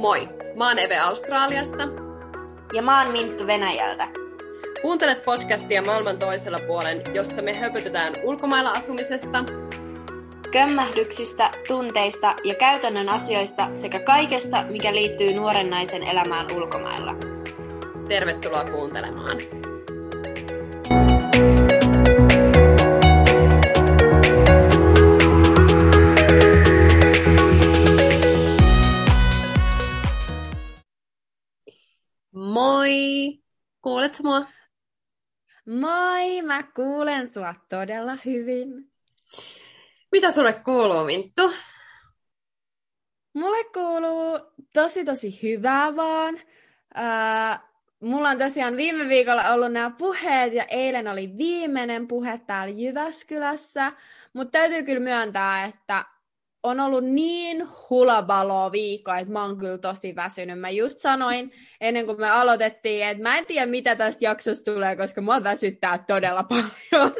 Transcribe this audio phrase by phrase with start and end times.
[0.00, 1.88] Moi, mä oon Eve Australiasta.
[2.72, 4.08] Ja mä oon Minttu Venäjältä.
[4.82, 9.44] Kuuntelet podcastia maailman toisella puolen, jossa me höpötetään ulkomailla asumisesta,
[10.52, 17.14] kömmähdyksistä, tunteista ja käytännön asioista sekä kaikesta, mikä liittyy nuoren naisen elämään ulkomailla.
[18.08, 19.36] Tervetuloa kuuntelemaan.
[34.10, 34.46] Kuuletko mua?
[35.80, 38.90] Moi, mä kuulen sua todella hyvin.
[40.12, 41.52] Mitä sulle kuuluu, Minttu?
[43.34, 44.38] Mulle kuuluu
[44.74, 46.40] tosi tosi hyvää vaan.
[46.98, 47.60] Äh,
[48.00, 53.92] mulla on tosiaan viime viikolla ollut nämä puheet ja eilen oli viimeinen puhe täällä Jyväskylässä.
[54.32, 56.04] Mutta täytyy kyllä myöntää, että
[56.62, 60.60] on ollut niin hulabaloa viikko, että mä oon kyllä tosi väsynyt.
[60.60, 64.96] Mä just sanoin ennen kuin me aloitettiin, että mä en tiedä mitä tästä jaksosta tulee,
[64.96, 67.12] koska mua väsyttää todella paljon.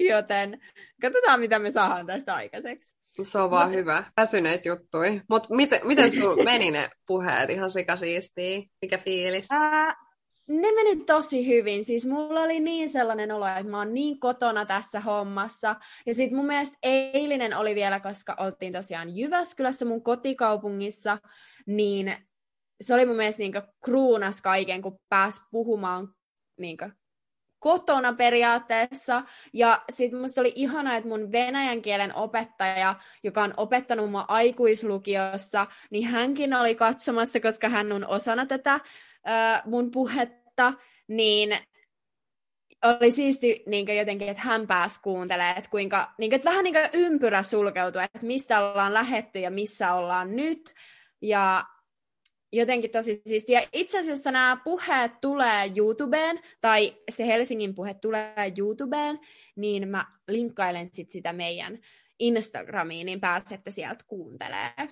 [0.00, 0.60] Joten
[1.02, 2.98] katsotaan mitä me saadaan tästä aikaiseksi.
[3.22, 3.76] Se on vaan Mut...
[3.76, 4.04] hyvä.
[4.16, 5.20] Väsyneet juttui.
[5.30, 7.50] Mutta miten, miten sun meni ne puheet?
[7.50, 8.70] Ihan sikasiistii.
[8.82, 9.46] Mikä fiilis?
[9.50, 9.94] Ää,
[10.48, 11.84] ne meni tosi hyvin.
[11.84, 15.76] Siis mulla oli niin sellainen olo, että mä oon niin kotona tässä hommassa.
[16.06, 21.18] Ja sitten mun mielestä eilinen oli vielä, koska oltiin tosiaan Jyväskylässä mun kotikaupungissa,
[21.66, 22.16] niin
[22.80, 23.52] se oli mun mielestä niin
[23.84, 26.08] kruunas kaiken, kun pääs puhumaan
[26.60, 26.76] niin
[27.58, 29.22] kotona periaatteessa.
[29.52, 35.66] Ja sitten musta oli ihana, että mun venäjän kielen opettaja, joka on opettanut mua aikuislukiossa,
[35.90, 38.80] niin hänkin oli katsomassa, koska hän on osana tätä
[39.64, 40.72] mun puhetta,
[41.08, 41.58] niin
[42.84, 46.74] oli siisti niin jotenkin, että hän pääsi kuuntelemaan, että kuinka, niin kuin, että vähän niin
[46.74, 50.74] kuin ympyrä sulkeutui, että mistä ollaan lähetty ja missä ollaan nyt.
[51.22, 51.64] Ja
[52.52, 53.52] jotenkin tosi siisti.
[53.52, 59.20] Ja itse asiassa nämä puheet tulee YouTubeen, tai se Helsingin puhe tulee YouTubeen,
[59.56, 61.78] niin mä linkkailen sit sitä meidän
[62.18, 64.90] Instagramiin, niin pääsette sieltä kuuntelemaan.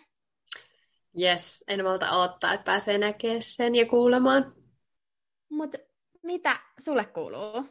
[1.21, 4.55] Yes, en malta odottaa, että pääsee näkemään sen ja kuulemaan.
[5.51, 5.79] Mutta
[6.23, 7.65] mitä sulle kuuluu?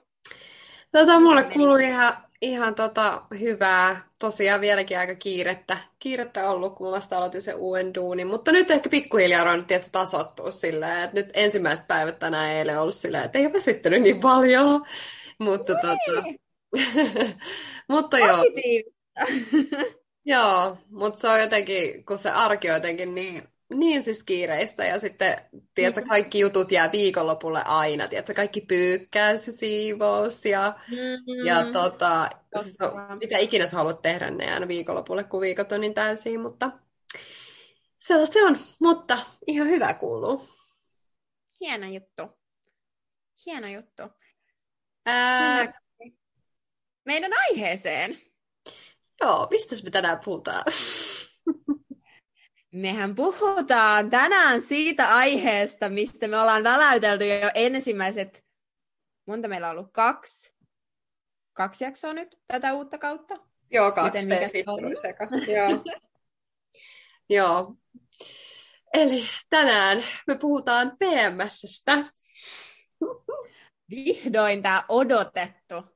[0.91, 4.01] Tota, mulle kuuluu ihan, ihan tota, hyvää.
[4.19, 8.28] Tosiaan vieläkin aika kiirettä, kiirettä ollut, kun vasta aloitin sen uuden duunin.
[8.28, 12.81] Mutta nyt ehkä pikkuhiljaa on nyt tietysti tasottua silleen, että nyt ensimmäiset päivät tänään eilen
[12.81, 14.85] ollut silleen, että ei ole väsyttänyt niin paljon.
[15.39, 16.23] Mutta, tota,
[17.89, 18.38] mutta joo.
[20.25, 24.99] Joo, mutta se on jotenkin, kun se arki on jotenkin niin, niin siis kiireistä ja
[24.99, 25.37] sitten,
[25.75, 26.07] tiedätkö, mm.
[26.07, 31.45] kaikki jutut jää viikonlopulle aina, tiedätkö, kaikki pyykkäys ja siivous ja, mm-hmm.
[31.45, 32.29] ja tota,
[32.61, 36.39] siis on, mitä ikinä sä haluat tehdä, ne aina viikonlopulle, kun viikot on niin täysiä,
[36.39, 36.71] mutta
[37.99, 40.49] sellaista se on, mutta ihan hyvä kuuluu.
[41.61, 42.23] Hieno juttu.
[43.45, 44.03] Hieno juttu.
[45.05, 45.81] Ää...
[47.05, 48.17] Meidän aiheeseen.
[49.25, 50.63] Joo, mistä me tänään puhutaan?
[52.71, 58.45] Mehän puhutaan tänään siitä aiheesta, mistä me ollaan väläytelty jo ensimmäiset,
[59.27, 60.53] monta meillä on ollut, kaksi,
[61.53, 63.35] kaksi jaksoa nyt tätä uutta kautta?
[63.71, 64.47] Joo, kaksi, Miten, mikä
[65.01, 65.27] seka.
[65.47, 65.83] Joo.
[67.37, 67.75] Joo.
[68.93, 71.97] Eli tänään me puhutaan PMSstä.
[73.89, 75.94] Vihdoin tämä odotettu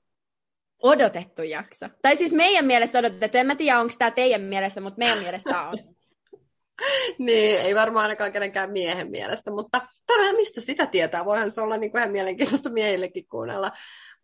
[0.84, 1.86] odotettu jakso.
[2.02, 3.38] Tai siis meidän mielestä odotettu.
[3.38, 5.78] En mä tiedä, onko tämä teidän mielestä, mutta meidän mielestä on.
[7.28, 11.26] niin, ei varmaan ainakaan kenenkään miehen mielestä, mutta todella mistä sitä tietää?
[11.26, 13.72] Voihan se olla niin kuin ihan mielenkiintoista miehillekin kuunnella.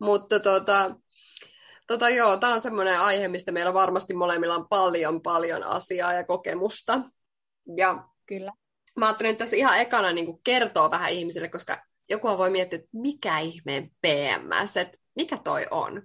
[0.00, 0.96] Mutta tota,
[1.86, 6.24] tota joo, tämä on semmoinen aihe, mistä meillä varmasti molemmilla on paljon, paljon asiaa ja
[6.24, 7.00] kokemusta.
[7.76, 8.52] Ja Kyllä.
[8.96, 12.76] Mä ajattelin nyt tässä ihan ekana niin kuin kertoa vähän ihmisille, koska joku voi miettiä,
[12.78, 16.02] että mikä ihmeen PMS, että mikä toi on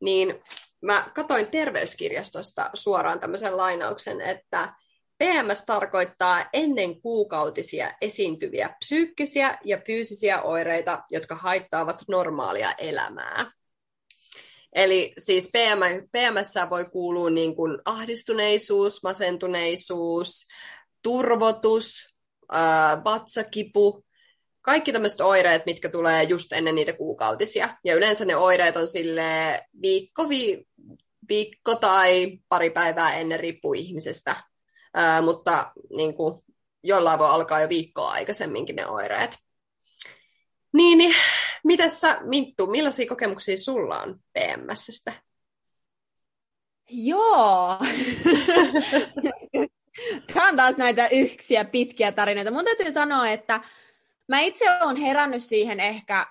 [0.00, 0.42] niin
[0.80, 4.74] mä katoin terveyskirjastosta suoraan tämmöisen lainauksen, että
[5.18, 13.50] PMS tarkoittaa ennen kuukautisia esiintyviä psyykkisiä ja fyysisiä oireita, jotka haittaavat normaalia elämää.
[14.72, 20.46] Eli siis PMS, PMS voi kuulua niin kuin ahdistuneisuus, masentuneisuus,
[21.02, 22.06] turvotus,
[23.04, 24.05] vatsakipu,
[24.66, 27.76] kaikki tämmöiset oireet, mitkä tulee just ennen niitä kuukautisia.
[27.84, 30.66] Ja yleensä ne oireet on sille viikko, vi,
[31.28, 34.36] viikko tai pari päivää ennen riippuu ihmisestä.
[34.94, 36.42] Ää, mutta niin kuin,
[36.82, 39.38] jollain voi alkaa jo viikkoa aikaisemminkin ne oireet.
[40.72, 41.14] Niin, niin
[41.64, 45.12] mitäs sä, Minttu, millaisia kokemuksia sulla on PMSstä?
[46.90, 47.78] Joo.
[50.34, 52.50] Tämä on taas näitä yksiä pitkiä tarinoita.
[52.50, 53.60] Mun täytyy sanoa, että
[54.28, 56.26] mä itse olen herännyt siihen ehkä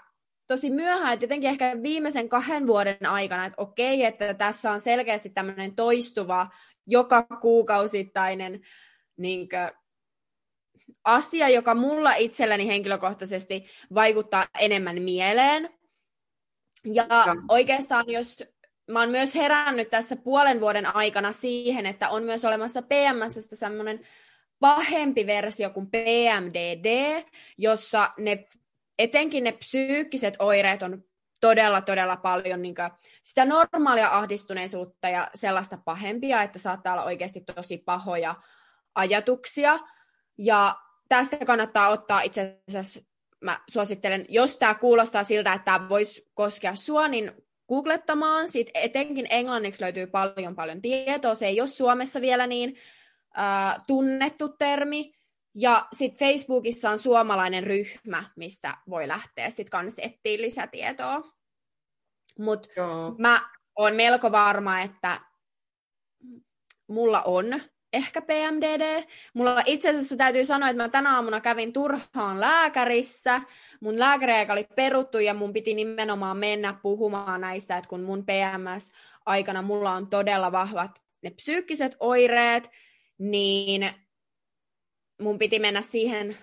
[0.48, 5.30] tosi myöhään, että jotenkin ehkä viimeisen kahden vuoden aikana, että okei, että tässä on selkeästi
[5.30, 6.50] tämmöinen toistuva,
[6.88, 8.62] joka kuukausittainen
[9.18, 9.72] niin kuin,
[11.04, 15.70] asia, joka mulla itselläni henkilökohtaisesti vaikuttaa enemmän mieleen.
[16.94, 17.08] Ja
[17.50, 18.44] oikeastaan, jos
[18.92, 24.00] mä oon myös herännyt tässä puolen vuoden aikana siihen, että on myös olemassa PMSstä semmoinen
[24.66, 27.24] pahempi versio kuin PMDD,
[27.58, 28.46] jossa ne,
[29.00, 31.04] etenkin ne psyykkiset oireet on
[31.42, 32.76] todella, todella paljon niin
[33.24, 38.36] sitä normaalia ahdistuneisuutta ja sellaista pahempia, että saattaa olla oikeasti tosi pahoja
[38.96, 39.80] ajatuksia.
[40.38, 40.76] Ja
[41.10, 43.02] tästä kannattaa ottaa itse asiassa,
[43.42, 47.32] mä suosittelen, jos tämä kuulostaa siltä, että tämä voisi koskea sua, niin
[47.70, 48.48] googlettamaan.
[48.48, 51.36] Siitä etenkin englanniksi löytyy paljon paljon tietoa.
[51.36, 52.76] Se ei ole Suomessa vielä niin
[53.38, 55.14] äh, tunnettu termi.
[55.56, 61.22] Ja sitten Facebookissa on suomalainen ryhmä, mistä voi lähteä sitten kanssa etsiä lisätietoa.
[62.40, 62.70] Mutta
[63.18, 65.22] mä oon melko varma, että
[66.88, 67.62] mulla on
[67.94, 69.04] ehkä PMDD.
[69.34, 73.42] Mulla itse asiassa täytyy sanoa, että mä tänä aamuna kävin turhaan lääkärissä.
[73.80, 79.62] Mun lääkäriaika oli peruttu ja mun piti nimenomaan mennä puhumaan näistä, että kun mun PMS-aikana
[79.62, 82.72] mulla on todella vahvat ne psyykkiset oireet,
[83.18, 83.90] niin
[85.22, 86.38] mun piti mennä siihen,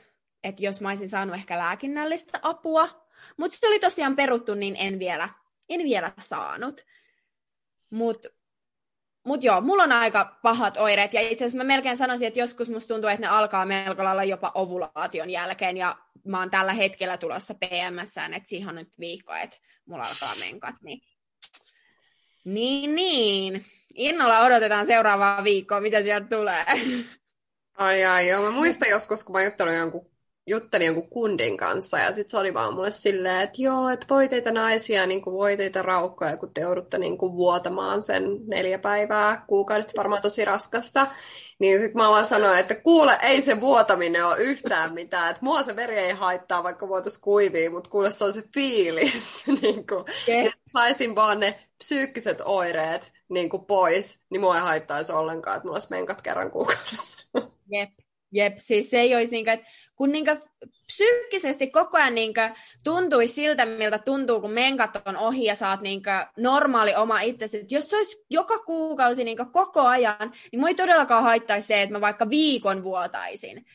[0.44, 2.88] että jos mä olisin saanut ehkä lääkinnällistä apua.
[3.36, 5.28] Mutta se oli tosiaan peruttu, niin en vielä,
[5.68, 6.80] en vielä saanut.
[7.90, 8.28] Mutta
[9.26, 12.70] mut joo, mulla on aika pahat oireet, ja itse asiassa mä melkein sanoisin, että joskus
[12.70, 17.16] musta tuntuu, että ne alkaa melko lailla jopa ovulaation jälkeen, ja mä oon tällä hetkellä
[17.16, 21.00] tulossa PMS, että siihen on nyt viikko, että mulla alkaa menkat, niin
[22.44, 23.64] niin, niin.
[23.94, 26.64] Innolla odotetaan seuraavaa viikkoa, mitä sieltä tulee.
[27.74, 28.42] Ai ai, joo.
[28.42, 30.11] Mä muistan joskus, kun mä juttelin jonkun
[30.46, 34.28] juttelin jonkun kundin kanssa ja sitten se oli vaan mulle silleen, että joo, että voi
[34.28, 38.78] teitä naisia, niin kuin voi teitä raukkoja, kun te joudutte niin kuin vuotamaan sen neljä
[38.78, 41.06] päivää kuukaudessa, varmaan tosi raskasta.
[41.58, 45.62] Niin sitten mä vaan sanoin, että kuule, ei se vuotaminen ole yhtään mitään, että mua
[45.62, 50.04] se veri ei haittaa, vaikka voitais kuivia, mutta kuule se on se fiilis, niin kuin,
[50.28, 55.66] että saisin vaan ne psyykkiset oireet niin kuin pois, niin mua ei haittaisi ollenkaan, että
[55.66, 57.28] mulla olisi menkat kerran kuukaudessa.
[57.70, 57.90] Jep.
[58.32, 60.30] Jep, siis se ei olisi, niinku, että kun niinku
[60.86, 62.40] psyykkisesti koko ajan niinku
[62.84, 67.58] tuntuisi siltä, miltä tuntuu, kun menkat on ohi ja saat niinku normaali oma itsesi.
[67.58, 71.82] Et jos se olisi joka kuukausi niinku koko ajan, niin mua ei todellakaan haittaisi se,
[71.82, 73.66] että mä vaikka viikon vuotaisin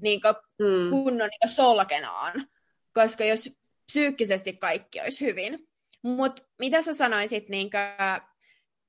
[0.00, 0.28] niinku
[0.58, 0.90] mm.
[0.90, 2.48] kunnon niinku solkenaan.
[2.94, 3.50] Koska jos
[3.86, 5.68] psyykkisesti kaikki olisi hyvin.
[6.02, 7.76] Mutta mitä sä sanoisit, niinku,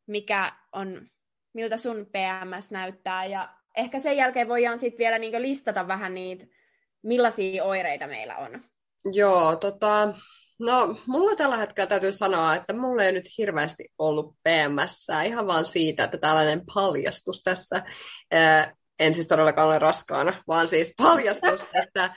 [0.08, 1.10] mikä on,
[1.54, 6.46] miltä sun PMS näyttää ja ehkä sen jälkeen voidaan sitten vielä niinku listata vähän niitä,
[7.04, 8.62] millaisia oireita meillä on.
[9.14, 10.14] Joo, tota,
[10.60, 15.66] no mulla tällä hetkellä täytyy sanoa, että mulla ei nyt hirveästi ollut PMS, ihan vaan
[15.66, 17.84] siitä, että tällainen paljastus tässä,
[18.32, 22.16] ää, en siis todellakaan ole raskaana, vaan siis paljastus, että,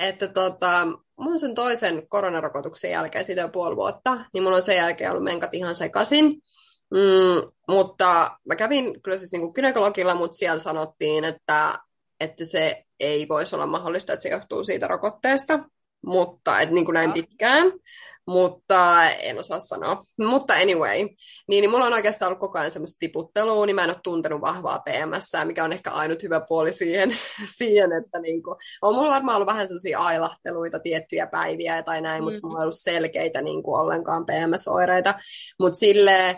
[0.00, 0.86] että tota,
[1.18, 5.24] mun sen toisen koronarokotuksen jälkeen, siitä jo puoli vuotta, niin mulla on sen jälkeen ollut
[5.24, 6.40] menkat ihan sekaisin.
[6.90, 11.78] Mm, mutta mä kävin kyllä siis niin gynekologilla, mutta siellä sanottiin, että,
[12.20, 15.58] että se ei voisi olla mahdollista, että se johtuu siitä rokotteesta,
[16.06, 17.72] mutta et niin kuin näin pitkään,
[18.26, 20.02] mutta en osaa sanoa.
[20.18, 21.16] Mutta anyway, niin,
[21.48, 24.78] niin mulla on oikeastaan ollut koko ajan semmoista tiputtelua, niin mä en ole tuntenut vahvaa
[24.78, 27.16] PMS, mikä on ehkä ainut hyvä puoli siihen,
[27.58, 32.22] siihen että niin kuin, on mulla varmaan ollut vähän semmoisia ailahteluita tiettyjä päiviä tai näin,
[32.22, 32.24] mm.
[32.24, 35.14] mutta mulla on ollut selkeitä niin kuin ollenkaan PMS-oireita,
[35.60, 36.36] mutta silleen,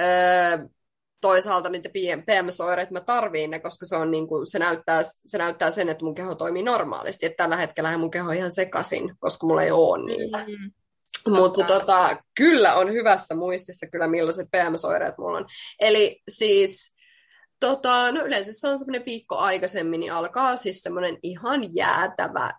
[0.00, 0.68] Öö,
[1.20, 1.88] toisaalta niitä
[2.26, 6.04] PMS-oireita mä tarviin ne, koska se, on niin kuin, se, näyttää, se näyttää sen, että
[6.04, 7.26] mun keho toimii normaalisti.
[7.26, 10.38] Että tällä hetkellä mun keho on ihan sekasin, koska mulla ei ole niitä.
[10.38, 10.72] Mm-hmm.
[11.28, 15.46] Mutta tota, kyllä on hyvässä muistissa kyllä millaiset PMS-oireet mulla on.
[15.80, 16.94] Eli siis
[17.60, 22.52] tota, no yleensä se on semmoinen viikko aikaisemmin, niin alkaa siis semmoinen ihan jäätävä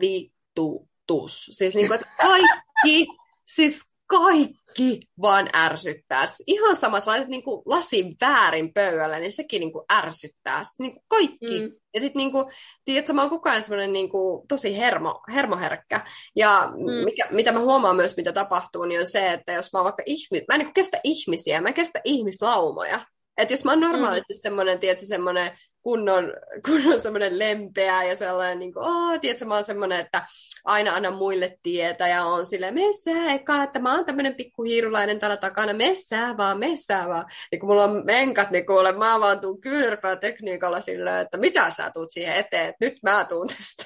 [0.00, 1.48] vittutus.
[1.50, 3.06] Siis niin kuin, että kaikki,
[3.44, 6.24] siis kaikki vaan ärsyttää.
[6.46, 10.64] Ihan sama, jos laitat niinku lasin väärin pöydällä, niin sekin niinku ärsyttää.
[10.64, 11.60] Sitten niinku kaikki.
[11.60, 11.72] Mm.
[11.94, 12.50] Ja sitten niinku,
[12.84, 16.00] tiedätkö, mä oon koko ajan semmoinen niinku, tosi hermo, hermoherkkä.
[16.36, 17.04] Ja mm.
[17.04, 20.02] mikä, mitä mä huomaan myös, mitä tapahtuu, niin on se, että jos mä oon vaikka
[20.06, 23.00] ihmi, mä en niinku kestä ihmisiä, mä en kestä ihmislaumoja.
[23.36, 24.40] Että jos mä oon normaalisti mm.
[24.42, 26.32] semmoinen, tiedätkö, semmoinen kunnon,
[26.66, 30.26] kunnon semmoinen lempeä ja sellainen, niin kuin, oh, tiedätkö, mä oon semmoinen, että
[30.64, 34.34] aina anna muille tietä ja on silleen, messää eka, että mä oon tämmöinen
[34.66, 37.24] hiirulainen täällä takana, messää vaan, messää vaan.
[37.52, 41.70] Niin kun mulla on menkat, niin kuule, mä vaan tuun kyynärpää tekniikalla silleen, että mitä
[41.70, 43.84] sä tuut siihen eteen, että nyt mä tuun tästä.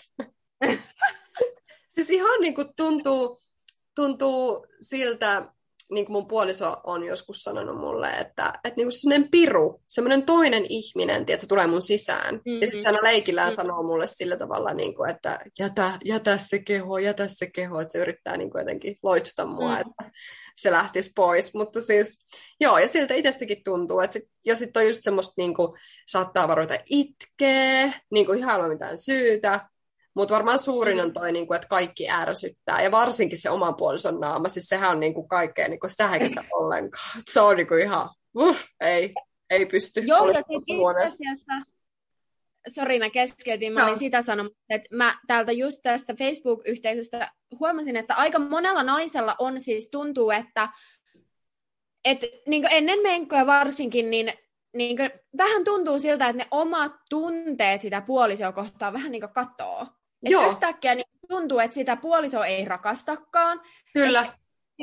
[1.94, 3.40] siis ihan niin kuin tuntuu,
[3.94, 5.52] tuntuu siltä,
[5.90, 10.22] niin kuin mun puoliso on joskus sanonut mulle, että, että niin kuin semmoinen piru, semmoinen
[10.22, 12.34] toinen ihminen, tiedät, se tulee mun sisään.
[12.34, 12.60] Mm-hmm.
[12.60, 13.56] Ja sitten se aina leikillään mm-hmm.
[13.56, 17.92] sanoo mulle sillä tavalla, niin kuin, että jätä, jätä se keho, jätä se keho, että
[17.92, 19.80] se yrittää niin kuin jotenkin loitsuta mua, mm-hmm.
[19.80, 20.18] että
[20.56, 21.54] se lähtisi pois.
[21.54, 22.24] Mutta siis,
[22.60, 25.72] joo, ja siltä itsestäkin tuntuu, että sit, ja sitten on just semmoista, niin kuin,
[26.08, 29.60] saattaa varoita itkee, niin kuin ihan mitään syytä,
[30.16, 32.82] mutta varmaan suurin on toi, niinku, että kaikki ärsyttää.
[32.82, 34.48] Ja varsinkin se oman puolison naama.
[34.48, 37.22] Siis sehän on niinku kaikkea, niinku, sitä ei kestä ollenkaan.
[37.30, 39.14] Se on niinku ihan, uff, ei,
[39.50, 40.00] ei pysty.
[40.00, 41.52] Joo, ja itse asiassa,
[42.68, 43.86] sori mä keskeytin, mä no.
[43.86, 49.60] olin sitä sanonut, että mä täältä just tästä Facebook-yhteisöstä huomasin, että aika monella naisella on
[49.60, 50.68] siis tuntuu, että
[52.04, 54.32] et, niin ennen menkkoja varsinkin, niin
[54.76, 59.86] niin kuin, vähän tuntuu siltä, että ne omat tunteet sitä puolisoa kohtaan vähän niin katoo.
[60.22, 63.60] Että yhtäkkiä niin tuntuu, että sitä puolisoa ei rakastakaan.
[63.92, 64.34] Kyllä.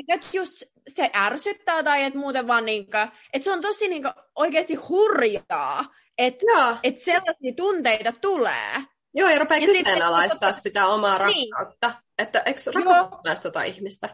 [0.08, 4.02] Että just se ärsyttää tai että muuten vaan niin kuin, että se on tosi niin
[4.02, 5.84] kuin, oikeasti hurjaa,
[6.18, 8.82] että, että sellaisia tunteita tulee.
[9.14, 11.52] Joo, ja rupeaa kyseenalaistaa sit, sitä omaa niin.
[11.52, 11.94] rakkautta.
[12.18, 14.08] Että eikö rakastaa tota ihmistä?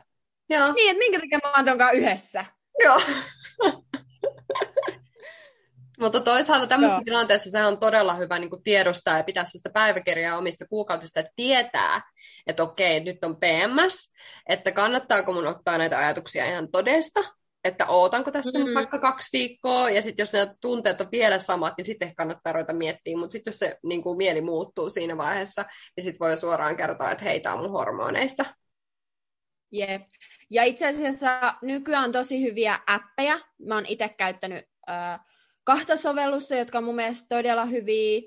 [0.51, 0.73] Joo.
[0.73, 2.45] Niin, että minkä takia mä oon tonkaan yhdessä.
[2.85, 3.01] Joo.
[6.03, 7.05] Mutta toisaalta tämmöisessä Joo.
[7.05, 11.33] tilanteessa se on todella hyvä niin kuin tiedostaa ja pitää sitä päiväkirjaa omista kuukautista, että
[11.37, 12.03] tietää,
[12.47, 14.13] että okei, nyt on PMS,
[14.49, 17.25] että kannattaako mun ottaa näitä ajatuksia ihan todesta,
[17.65, 18.67] että ootanko tästä mm-hmm.
[18.67, 22.53] nyt vaikka kaksi viikkoa, ja sitten jos ne tunteet on vielä samat, niin sitten kannattaa
[22.53, 25.65] ruveta miettiä, mutta sitten jos se niin kuin mieli muuttuu siinä vaiheessa,
[25.97, 28.45] niin sitten voi suoraan kertoa, että hei, tämä on mun hormoneista.
[29.73, 30.03] Jep.
[30.51, 33.39] Ja itse asiassa nykyään on tosi hyviä appeja.
[33.67, 35.21] Mä oon itse käyttänyt äh,
[35.65, 38.21] kahta sovellusta, jotka on mun mielestä todella hyviä.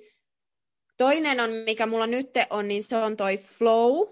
[0.98, 4.08] Toinen on, mikä mulla nyt on, niin se on toi Flow.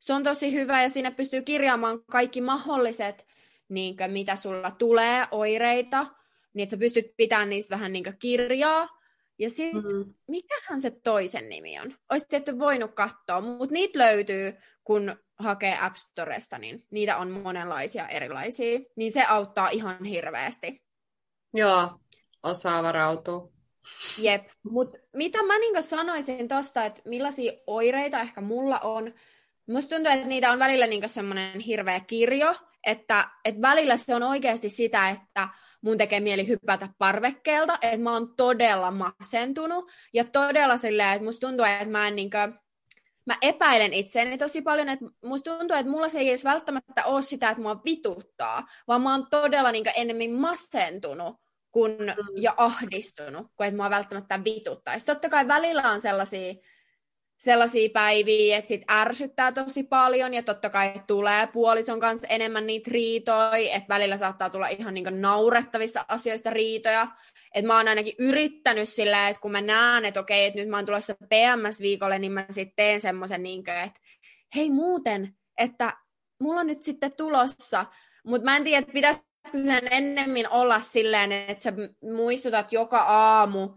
[0.00, 3.26] Se on tosi hyvä ja siinä pystyy kirjaamaan kaikki mahdolliset,
[3.68, 6.06] niin kuin, mitä sulla tulee, oireita,
[6.54, 8.88] niin että sä pystyt pitämään niistä vähän niin kirjaa.
[9.38, 10.14] Ja sitten, mm-hmm.
[10.28, 11.94] mikähän se toisen nimi on?
[12.10, 14.52] Olisi tietty voinut katsoa, mutta niitä löytyy,
[14.84, 18.80] kun hakee App Storesta, niin niitä on monenlaisia erilaisia.
[18.96, 20.84] Niin se auttaa ihan hirveästi.
[21.54, 21.90] Joo,
[22.44, 23.48] osaa varautua.
[24.18, 29.14] Jep, mutta mitä mä niin sanoisin tosta, että millaisia oireita ehkä mulla on,
[29.66, 32.54] musta tuntuu, että niitä on välillä niin semmoinen hirveä kirjo,
[32.86, 35.48] että, että välillä se on oikeasti sitä, että
[35.82, 41.46] mun tekee mieli hypätä parvekkeelta, että mä oon todella masentunut ja todella silleen, että musta
[41.46, 42.54] tuntuu, että mä en niin kuin,
[43.26, 47.22] mä epäilen itseäni tosi paljon, että musta tuntuu, että mulla se ei edes välttämättä ole
[47.22, 51.43] sitä, että mua vituttaa, vaan mä oon todella niin enemmän masentunut
[51.74, 52.26] kun, mm.
[52.36, 55.06] ja ahdistunut, kun et mua välttämättä vituttaisi.
[55.06, 56.54] Totta kai välillä on sellaisia,
[57.36, 62.90] sellaisia päiviä, että sit ärsyttää tosi paljon, ja totta kai tulee puolison kanssa enemmän niitä
[62.90, 67.06] riitoja, että välillä saattaa tulla ihan niin naurettavista asioista riitoja.
[67.54, 70.76] Että mä oon ainakin yrittänyt sillä, että kun mä näen, että okei, että nyt mä
[70.76, 74.00] oon tulossa PMS-viikolle, niin mä sitten teen semmoisen, niin että
[74.56, 75.96] hei muuten, että
[76.40, 77.86] mulla on nyt sitten tulossa,
[78.26, 79.20] mutta mä en tiedä, että pitäisi
[79.52, 81.72] sen ennemmin olla silleen, että sä
[82.02, 83.68] muistutat joka aamu,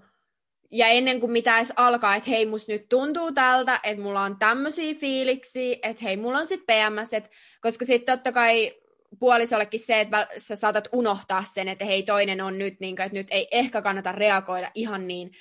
[0.71, 4.39] ja ennen kuin mitä edes alkaa, että hei, musta nyt tuntuu tältä, että mulla on
[4.39, 7.29] tämmöisiä fiiliksiä, että hei, mulla on sitten PMS, että,
[7.61, 8.71] koska sitten totta kai
[9.19, 13.17] puolisollekin se, että sä saatat unohtaa sen, että hei, toinen on nyt, niin kuin, että
[13.17, 15.31] nyt ei ehkä kannata reagoida ihan niin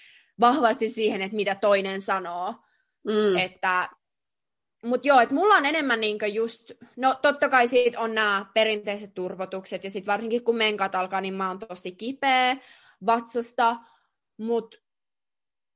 [0.40, 2.54] vahvasti siihen, että mitä toinen sanoo.
[3.06, 3.36] Mm.
[3.38, 3.88] Että
[4.86, 9.14] mutta joo, että mulla on enemmän niinku just, no totta kai siitä on nämä perinteiset
[9.14, 12.56] turvotukset, ja sitten varsinkin kun menkat alkaa, niin mä oon tosi kipeä
[13.06, 13.76] vatsasta,
[14.36, 14.76] mutta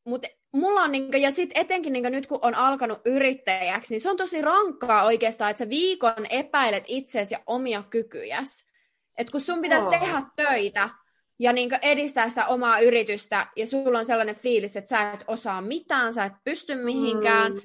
[0.07, 4.11] mut mulla on, niinku, ja sitten etenkin niinku nyt kun on alkanut yrittäjäksi, niin se
[4.11, 8.71] on tosi rankkaa oikeastaan, että sä viikon epäilet itseäsi ja omia kykyjäsi.
[9.19, 10.01] Että kun sun pitäisi oh.
[10.01, 10.89] tehdä töitä,
[11.39, 15.61] ja niin edistää sitä omaa yritystä, ja sulla on sellainen fiilis, että sä et osaa
[15.61, 17.61] mitään, sä et pysty mihinkään, mm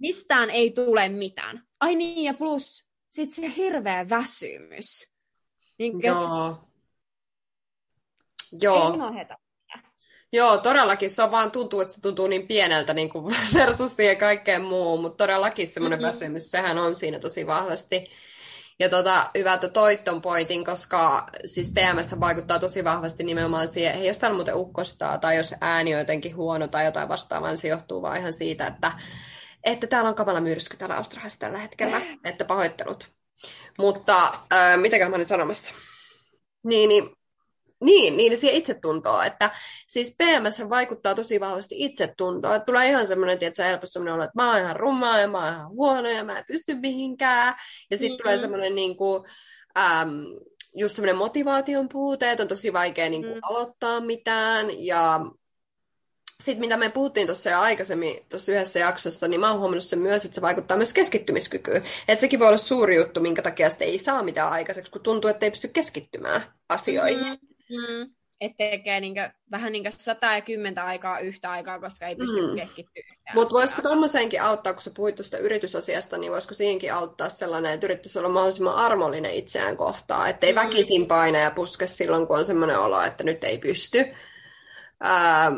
[0.00, 1.64] mistään ei tule mitään.
[1.80, 5.08] Ai niin, ja plus sit se hirveä väsymys.
[5.78, 6.56] Niin, Joo.
[8.52, 8.94] Joo.
[10.32, 11.10] Joo, todellakin.
[11.10, 15.00] Se on vaan tuntuu, että se tuntuu niin pieneltä niin kuin versus siihen kaikkeen muuhun,
[15.00, 16.08] mutta todellakin semmoinen mm-hmm.
[16.08, 18.10] väsymys, sehän on siinä tosi vahvasti.
[18.80, 24.04] Ja tota, hyvä, että toit ton pointin, koska siis PMS vaikuttaa tosi vahvasti nimenomaan siihen,
[24.04, 27.68] jos täällä muuten ukkostaa, tai jos ääni on jotenkin huono tai jotain vastaavaa, niin se
[27.68, 28.92] johtuu vaan ihan siitä, että,
[29.64, 33.08] että täällä on kamala myrsky täällä Australiassa tällä hetkellä, että pahoittelut.
[33.78, 35.74] Mutta äh, mitäkään mä olin sanomassa?
[36.64, 37.16] Niin, niin
[37.84, 39.50] niin, niin siihen itsetuntoon, että
[39.86, 44.42] siis PMS vaikuttaa tosi vahvasti itsetuntoon, että tulee ihan semmoinen, että helposti semmoinen olo, että
[44.42, 47.54] mä oon ihan rummaa ja mä oon ihan huono ja mä en pysty mihinkään,
[47.90, 48.22] ja sitten mm-hmm.
[48.22, 49.24] tulee semmoinen niin kuin,
[49.78, 50.10] äm,
[50.74, 53.40] just semmoinen motivaation puute, että on tosi vaikea niin kuin, mm.
[53.42, 55.20] aloittaa mitään, ja
[56.40, 59.98] sitten mitä me puhuttiin tuossa jo aikaisemmin tuossa yhdessä jaksossa, niin mä oon huomannut sen
[59.98, 61.82] myös, että se vaikuttaa myös keskittymiskykyyn.
[62.08, 65.30] Että sekin voi olla suuri juttu, minkä takia sitä ei saa mitään aikaiseksi, kun tuntuu,
[65.30, 67.18] että ei pysty keskittymään asioihin.
[67.18, 67.76] Mm.
[67.76, 68.10] Mm.
[68.40, 69.84] Että tekee niinkö, vähän niin
[70.22, 72.56] ja kymmentä aikaa yhtä aikaa, koska ei pysty mm.
[72.56, 73.16] keskittymään.
[73.34, 77.86] Mutta voisiko tuommoiseenkin auttaa, kun sä puhuit tuosta yritysasiasta, niin voisiko siihenkin auttaa sellainen, että
[77.86, 80.56] yrittäisi olla mahdollisimman armollinen itseään kohtaan, ettei mm.
[80.56, 83.98] väkisin paina ja puske silloin, kun on semmoinen olo, että nyt ei pysty.
[85.04, 85.54] Ähm,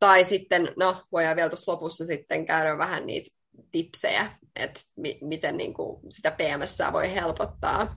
[0.00, 3.30] tai sitten, no, voidaan vielä tuossa lopussa sitten käydä vähän niitä
[3.72, 7.96] tipsejä, että mi- miten niin kuin sitä PMS voi helpottaa.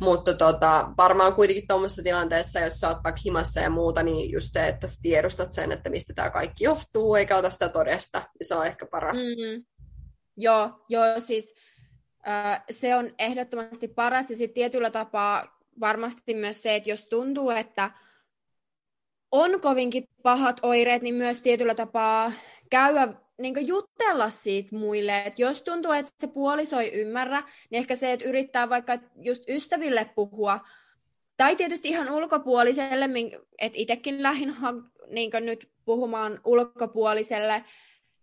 [0.00, 4.48] Mutta tota, varmaan kuitenkin tuommoisessa tilanteessa, jos sä oot vaikka himassa ja muuta, niin just
[4.52, 8.48] se, että sä tiedostat sen, että mistä tämä kaikki johtuu, eikä ota sitä todesta, niin
[8.48, 9.18] se on ehkä paras.
[9.18, 9.64] Mm-hmm.
[10.36, 11.54] Joo, joo, siis
[12.28, 17.50] äh, se on ehdottomasti paras, ja sitten tietyllä tapaa varmasti myös se, että jos tuntuu,
[17.50, 17.90] että
[19.32, 22.32] on kovinkin pahat oireet, niin myös tietyllä tapaa
[22.70, 23.08] käydä
[23.38, 25.22] niin jutella siitä muille.
[25.22, 29.48] Et jos tuntuu, että se puoliso ei ymmärrä, niin ehkä se, että yrittää vaikka just
[29.48, 30.60] ystäville puhua,
[31.36, 33.08] tai tietysti ihan ulkopuoliselle,
[33.58, 34.56] että itsekin lähdin
[35.08, 37.64] niin nyt puhumaan ulkopuoliselle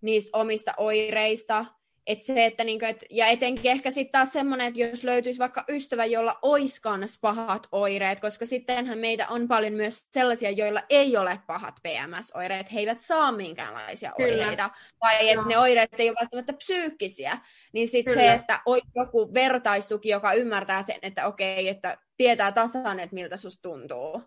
[0.02, 1.66] niistä omista oireista,
[2.10, 5.66] et se, että niinku, et, ja etenkin ehkä sitten taas semmoinen, että jos löytyisi vaikka
[5.70, 11.18] ystävä, jolla olisi kanssa pahat oireet, koska sittenhän meitä on paljon myös sellaisia, joilla ei
[11.18, 14.30] ole pahat PMS-oireet, he eivät saa minkäänlaisia Kyllä.
[14.30, 15.50] oireita, tai että no.
[15.50, 17.38] ne oireet ei ole välttämättä psyykkisiä,
[17.74, 23.00] niin sitten se, että olisi joku vertaistuki, joka ymmärtää sen, että okei, että tietää tasan,
[23.00, 24.22] että miltä susta tuntuu.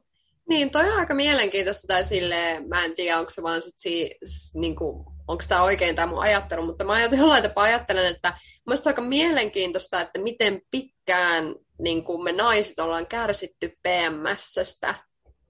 [0.49, 4.19] Niin, toi on aika mielenkiintoista tai silleen, mä en tiedä, onko se vaan sit si,
[4.55, 8.33] niin kuin, onko tämä oikein tämä mun ajattelu, mutta mä jollain tapaa ajattelen, että
[8.67, 14.95] mielestäni on aika mielenkiintoista, että miten pitkään niin kuin me naiset ollaan kärsitty PMSstä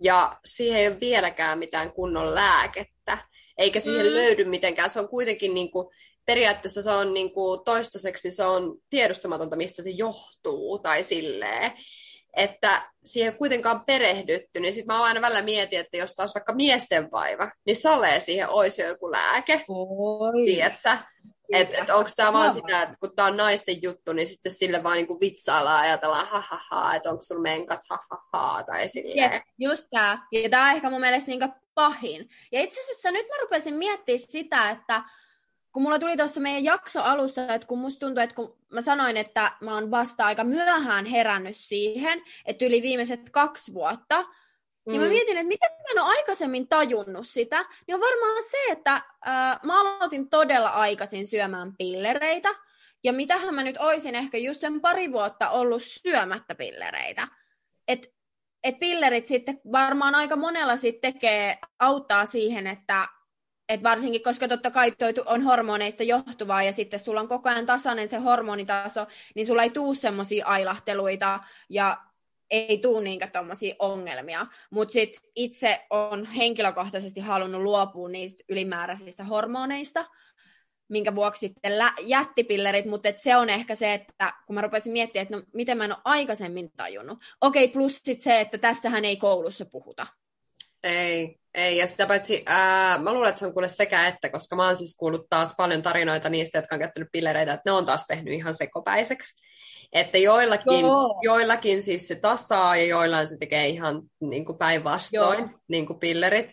[0.02, 3.18] ja siihen ei ole vieläkään mitään kunnon lääkettä,
[3.58, 4.12] eikä siihen mm.
[4.12, 4.90] löydy mitenkään.
[4.90, 5.88] Se on kuitenkin niin kuin,
[6.26, 11.72] periaatteessa se on niin kuin, toistaiseksi se on tiedostamatonta, mistä se johtuu tai silleen
[12.36, 16.54] että siihen ei kuitenkaan perehdytty, niin sitten mä aina välillä mietin, että jos taas vaikka
[16.54, 19.64] miesten vaiva, niin salee siihen olisi joku lääke.
[19.68, 20.44] Oi.
[20.44, 20.90] Tiedätkö?
[21.52, 24.82] Että et, onko tämä vaan sitä, että kun tämä on naisten juttu, niin sitten sille
[24.82, 28.62] vaan niinku vitsaillaan ja ajatellaan ha ha ha, että onko sulla menkat ha ha ha,
[28.62, 29.32] tai silleen.
[29.32, 30.18] Jep, just tämä.
[30.32, 32.28] Ja tämä on ehkä mun mielestä niinku pahin.
[32.52, 35.02] Ja itse asiassa nyt mä rupesin miettimään sitä, että
[35.72, 39.16] kun mulla tuli tuossa meidän jakso alussa, että kun musta tuntuu, että kun mä sanoin,
[39.16, 44.28] että mä oon vasta aika myöhään herännyt siihen, että yli viimeiset kaksi vuotta, mm.
[44.86, 45.12] niin mä mm.
[45.12, 49.60] mietin, että miten mä en ole aikaisemmin tajunnut sitä, niin on varmaan se, että äh,
[49.64, 52.54] mä aloitin todella aikaisin syömään pillereitä,
[53.04, 57.28] ja mitähän mä nyt oisin ehkä just sen pari vuotta ollut syömättä pillereitä.
[57.88, 58.08] Että
[58.64, 63.08] et pillerit sitten varmaan aika monella sitten tekee, auttaa siihen, että
[63.74, 67.66] et varsinkin, koska totta kai toi on hormoneista johtuvaa ja sitten sulla on koko ajan
[67.66, 71.98] tasainen se hormonitaso, niin sulla ei tuu semmoisia ailahteluita ja
[72.50, 74.46] ei tuu niinkö tuommoisia ongelmia.
[74.70, 80.04] Mutta sitten itse on henkilökohtaisesti halunnut luopua niistä ylimääräisistä hormoneista,
[80.88, 85.22] minkä vuoksi sitten lä- jättipillerit, mutta se on ehkä se, että kun mä rupesin miettimään,
[85.22, 87.18] että no, miten mä en ole aikaisemmin tajunnut.
[87.40, 90.06] Okei, plus sitten se, että tästähän ei koulussa puhuta.
[90.82, 94.56] Ei, ei, ja sitä paitsi, ää, mä luulen, että se on kuule sekä että, koska
[94.56, 97.86] mä oon siis kuullut taas paljon tarinoita niistä, jotka on käyttänyt pillereitä, että ne on
[97.86, 99.42] taas tehnyt ihan sekopäiseksi.
[99.92, 100.86] Että joillakin,
[101.22, 106.50] joillakin siis se tasaa ja joillain se tekee ihan niin kuin päinvastoin, niin kuin pillerit.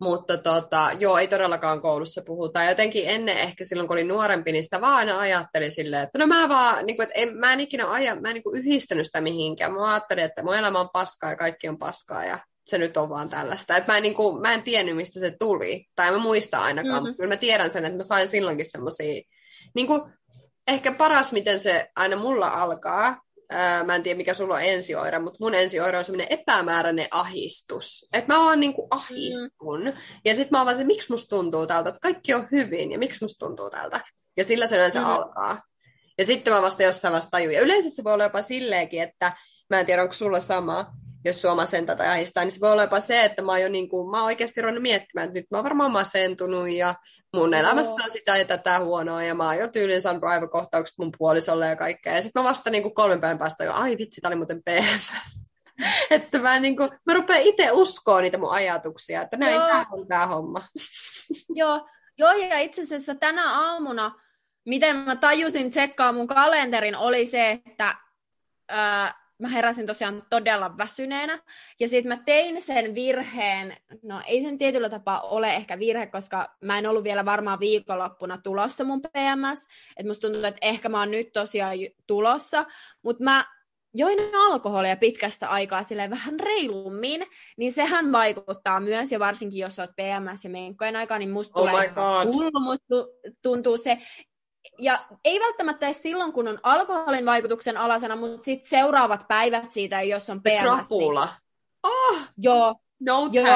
[0.00, 2.64] Mutta tota, joo, ei todellakaan koulussa puhuta.
[2.64, 6.26] Jotenkin ennen ehkä silloin, kun olin nuorempi, niin sitä vaan aina ajattelin silleen, että no
[6.26, 9.06] mä vaan, niin kuin, että en, mä en ikinä aja, mä en niin kuin yhdistänyt
[9.06, 9.72] sitä mihinkään.
[9.72, 13.08] Mä ajattelin, että mun elämä on paskaa ja kaikki on paskaa ja se nyt on
[13.08, 13.76] vaan tällaista.
[13.76, 17.02] Et mä, en, niin kuin, mä en tiennyt, mistä se tuli, tai mä muista ainakaan.
[17.02, 17.16] Mm-hmm.
[17.16, 19.22] Kyllä mä tiedän sen, että mä sain silloinkin semmoisia,
[19.74, 20.00] niin kuin,
[20.66, 25.18] ehkä paras, miten se aina mulla alkaa, ää, mä en tiedä mikä sulla on ensioire,
[25.18, 28.08] mutta mun ensioire on semmoinen epämääräinen ahistus.
[28.12, 29.84] Että mä vaan niinku ahistun.
[29.84, 29.92] Mm.
[30.24, 32.98] Ja sitten mä oon vaan se, miksi musta tuntuu tältä, että kaikki on hyvin, ja
[32.98, 34.00] miksi musta tuntuu tältä.
[34.36, 35.06] Ja sillä se yleensä mm.
[35.06, 35.62] alkaa.
[36.18, 37.54] Ja sitten mä vasta jossain vasta tajun.
[37.54, 39.32] Ja yleensä se voi olla jopa silleenkin, että
[39.70, 40.92] mä en tiedä, onko sulla sama,
[41.28, 43.68] jos sua masentaa tai ahistaa, niin se voi olla jopa se, että mä oon jo
[43.68, 46.94] niin kuin, mä oon oikeasti ruvennut miettimään, että nyt mä oon varmaan masentunut ja
[47.36, 51.12] mun elämässä on sitä ja tätä huonoa ja mä oon jo tyylin saanut raivokohtaukset mun
[51.18, 52.14] puolisolle ja kaikkea.
[52.14, 54.62] Ja sitten mä vasta niin kuin kolmen päivän päästä jo, ai vitsi, tää oli muuten
[54.62, 55.12] PMS.
[56.10, 60.08] että mä, niin kuin, mä rupean itse uskoa niitä mun ajatuksia, että näin tää on
[60.08, 60.62] tää homma.
[61.54, 61.88] Joo,
[62.18, 64.12] Joo, ja itse asiassa tänä aamuna,
[64.66, 67.94] miten mä tajusin tsekkaa mun kalenterin, oli se, että
[68.68, 71.38] ää, mä heräsin tosiaan todella väsyneenä.
[71.80, 76.56] Ja sitten mä tein sen virheen, no ei sen tietyllä tapaa ole ehkä virhe, koska
[76.64, 79.68] mä en ollut vielä varmaan viikonloppuna tulossa mun PMS.
[79.96, 82.66] Että musta tuntuu, että ehkä mä oon nyt tosiaan tulossa.
[83.02, 83.44] Mutta mä
[83.94, 89.90] join alkoholia pitkästä aikaa sille vähän reilummin, niin sehän vaikuttaa myös, ja varsinkin jos olet
[89.96, 91.92] PMS ja menkkojen aikaa, niin musta oh tulee
[92.24, 92.94] hullu, musta
[93.42, 93.98] tuntuu se,
[94.78, 100.02] ja ei välttämättä edes silloin, kun on alkoholin vaikutuksen alasena, mutta sitten seuraavat päivät siitä,
[100.02, 100.62] jos on PMS.
[100.62, 101.24] Krapula.
[101.24, 101.34] Niin...
[101.82, 102.74] Oh, joo.
[103.00, 103.46] No joo,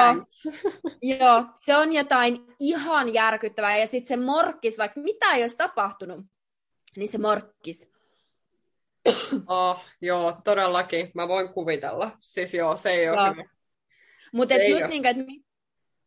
[1.19, 3.77] joo, se on jotain ihan järkyttävää.
[3.77, 6.25] Ja sitten se morkkis, vaikka mitä ei olisi tapahtunut,
[6.95, 7.93] niin se morkkis
[9.47, 11.11] Oh, joo, todellakin.
[11.13, 12.11] Mä voin kuvitella.
[12.21, 13.47] Siis joo, se ei ole.
[14.33, 15.23] Mutta just niin, että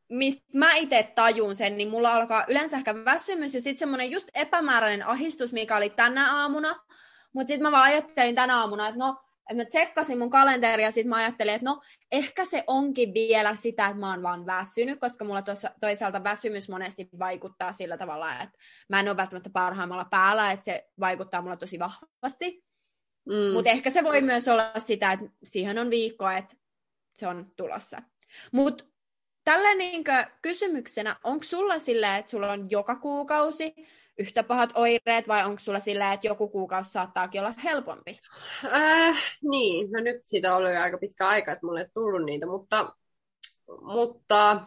[0.09, 4.29] mistä mä itse tajun sen, niin mulla alkaa yleensä ehkä väsymys ja sitten semmoinen just
[4.35, 6.85] epämääräinen ahistus, mikä oli tänä aamuna.
[7.33, 9.17] Mutta sitten mä vaan ajattelin tänä aamuna, että no,
[9.51, 13.57] että mä tsekkasin mun kalenteria ja sitten mä ajattelin, että no, ehkä se onkin vielä
[13.57, 15.43] sitä, että mä oon vaan väsynyt, koska mulla
[15.81, 20.89] toisaalta väsymys monesti vaikuttaa sillä tavalla, että mä en ole välttämättä parhaimmalla päällä, että se
[21.01, 22.65] vaikuttaa mulla tosi vahvasti.
[23.29, 23.53] Mm.
[23.53, 26.57] Mutta ehkä se voi myös olla sitä, että siihen on viikko, että
[27.15, 28.03] se on tulossa.
[28.53, 28.85] Mutta
[29.47, 33.75] tällä niinkö kysymyksenä, onko sulla silleen, että sulla on joka kuukausi
[34.19, 38.19] yhtä pahat oireet, vai onko sulla silleen, että joku kuukausi saattaakin olla helpompi?
[38.65, 39.17] Äh,
[39.51, 42.93] niin, no nyt siitä oli aika pitkä aika, että mulle ei tullut niitä, mutta,
[43.83, 44.61] mutta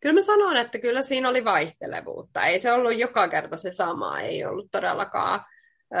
[0.00, 2.46] kyllä mä sanon, että kyllä siinä oli vaihtelevuutta.
[2.46, 5.40] Ei se ollut joka kerta se sama, ei ollut todellakaan.
[5.94, 6.00] Öö,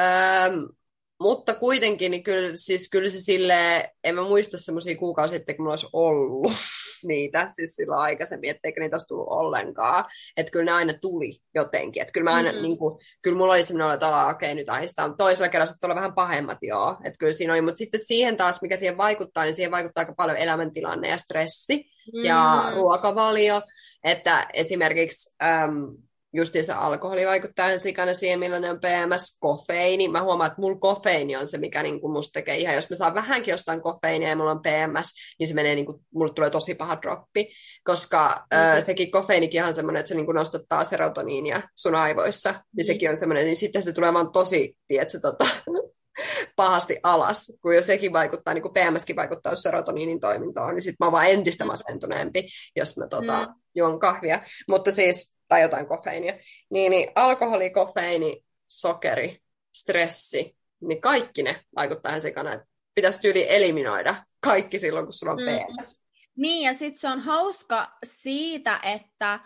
[1.24, 5.72] mutta kuitenkin, niin kyllä, siis kyllä se sille en mä muista semmoisia kuukausia, että mulla
[5.72, 6.52] olisi ollut
[7.06, 10.04] niitä, siis silloin aikaisemmin, etteikö niitä olisi tullut ollenkaan.
[10.36, 12.02] Että kyllä ne aina tuli jotenkin.
[12.02, 12.62] Että kyllä, mä aina, mm-hmm.
[12.62, 15.14] niin kuin, kyllä mulla oli semmoinen, että okei, okay, nyt aistaa.
[15.18, 16.96] Toisella kerralla sitten olla vähän pahemmat, joo.
[17.04, 17.60] Että kyllä siinä oli.
[17.60, 21.76] Mutta sitten siihen taas, mikä siihen vaikuttaa, niin siihen vaikuttaa aika paljon elämäntilanne ja stressi
[21.76, 22.24] mm-hmm.
[22.24, 23.62] ja ruokavalio.
[24.04, 25.34] Että esimerkiksi...
[25.42, 25.86] Äm,
[26.34, 30.08] justiinsa alkoholi vaikuttaa ihan sikana siihen, millainen on PMS, kofeiini.
[30.08, 32.96] Mä huomaan, että mulla kofeiini on se, mikä niin kuin musta tekee ihan, jos mä
[32.96, 35.06] saan vähänkin jostain kofeiinia ja mulla on PMS,
[35.38, 37.48] niin se menee, niin kuin, mulle tulee tosi paha droppi,
[37.84, 38.78] koska mm-hmm.
[38.78, 42.84] ö, sekin kofeiinikin on semmoinen, että se niin kuin nostattaa serotoniinia sun aivoissa, niin mm-hmm.
[42.84, 45.46] sekin on semmoinen, niin sitten se tulee vaan tosi, tiedätkö, tota,
[46.56, 51.06] pahasti alas, kun jos sekin vaikuttaa, niin kuin PMSkin vaikuttaa serotoniinin toimintoon, niin sitten mä
[51.06, 53.54] oon vaan entistä masentuneempi, jos mä tota, mm.
[53.74, 54.42] juon kahvia.
[54.68, 56.34] Mutta siis tai jotain kofeiinia,
[56.70, 59.38] niin, niin alkoholi, kofeiini, sokeri,
[59.74, 65.32] stressi, niin kaikki ne vaikuttaa ihan sekana, että pitäisi tyyli eliminoida kaikki silloin, kun sulla
[65.32, 65.46] on mm.
[65.46, 66.02] PMS.
[66.36, 69.40] Niin, ja sitten se on hauska siitä, että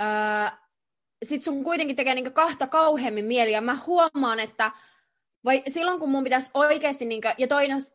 [0.00, 0.58] öö,
[1.24, 4.72] sit sun kuitenkin tekee niinku kahta kauheammin mieli, ja mä huomaan, että
[5.48, 7.46] vai silloin, kun mun pitäisi oikeasti, niin kuin, ja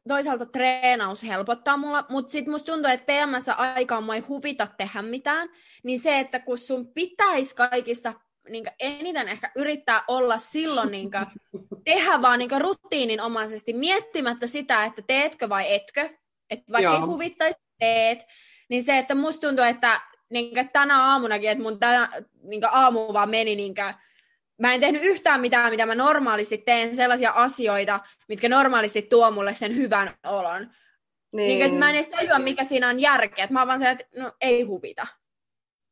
[0.08, 5.02] toisaalta treenaus helpottaa mulla, mutta sitten musta tuntuu, että teemässä aikaa mua ei huvita tehdä
[5.02, 5.50] mitään,
[5.84, 8.14] niin se, että kun sun pitäisi kaikista
[8.50, 11.26] niin kuin, eniten ehkä yrittää olla silloin niin kuin,
[11.86, 16.10] tehdä vaan niin rutiininomaisesti, miettimättä sitä, että teetkö vai etkö,
[16.50, 17.02] että vaikka Joo.
[17.02, 18.20] ei huvittaisi teet,
[18.70, 22.10] niin se, että musta tuntuu, että niin kuin, tänä aamunakin, että mun tänä,
[22.44, 23.94] niin kuin, aamu vaan meni niin kuin,
[24.64, 29.54] mä en tehnyt yhtään mitään, mitä mä normaalisti teen, sellaisia asioita, mitkä normaalisti tuo mulle
[29.54, 30.62] sen hyvän olon.
[30.62, 31.48] Niin.
[31.48, 33.48] niin että mä en edes tajua, mikä siinä on järkeä.
[33.50, 35.08] Mä oon vaan se, että no ei huvita.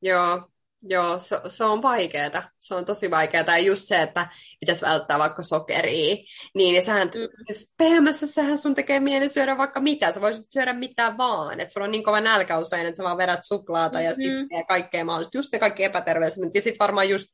[0.02, 0.52] Joo,
[0.84, 2.50] Joo, se, se on vaikeaa.
[2.60, 3.44] Se on tosi vaikeaa.
[3.48, 4.28] Ja just se, että
[4.60, 6.16] pitäisi välttää vaikka sokeria.
[6.56, 7.46] Niin, ja sähän, mm.
[7.48, 10.12] siis PMS-sähän sun tekee mieli syödä vaikka mitä.
[10.12, 11.60] Sä voisit syödä mitä vaan.
[11.60, 14.06] Että sulla on niin kova nälkä usein, että sä vaan vedät suklaata mm-hmm.
[14.06, 15.38] ja sipsiä ja kaikkea mahdollista.
[15.38, 16.56] Just ne kaikki epäterveelliset.
[16.56, 17.30] Ja sitten varmaan just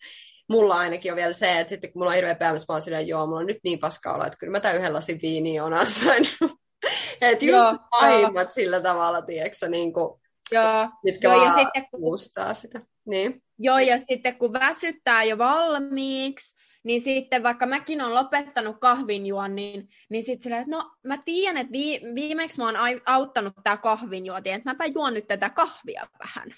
[0.50, 3.08] mulla ainakin on vielä se, että sitten kun mulla on hirveä päämässä, mä oon silleen,
[3.08, 5.74] joo, mulla on nyt niin paska olla, että kyllä mä tämän yhden lasin viiniä on
[5.74, 6.52] ansainnut.
[7.22, 10.90] että just joo, pahimmat sillä tavalla, tiedätkö niin kuin, joo.
[11.04, 12.00] mitkä joo, ja sitten, kun...
[12.00, 12.82] muistaa sitä.
[13.06, 13.44] Niin.
[13.60, 19.88] Joo, ja sitten kun väsyttää jo valmiiksi, niin sitten vaikka mäkin olen lopettanut kahvinjuon, niin,
[20.10, 24.50] niin sitten silleen, että no mä tiedän, että vi, viimeksi mä oon auttanut tämä kahvinjuoti,
[24.50, 26.50] että mäpä juon nyt tätä kahvia vähän.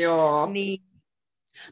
[0.00, 0.46] Joo.
[0.46, 0.82] Niin,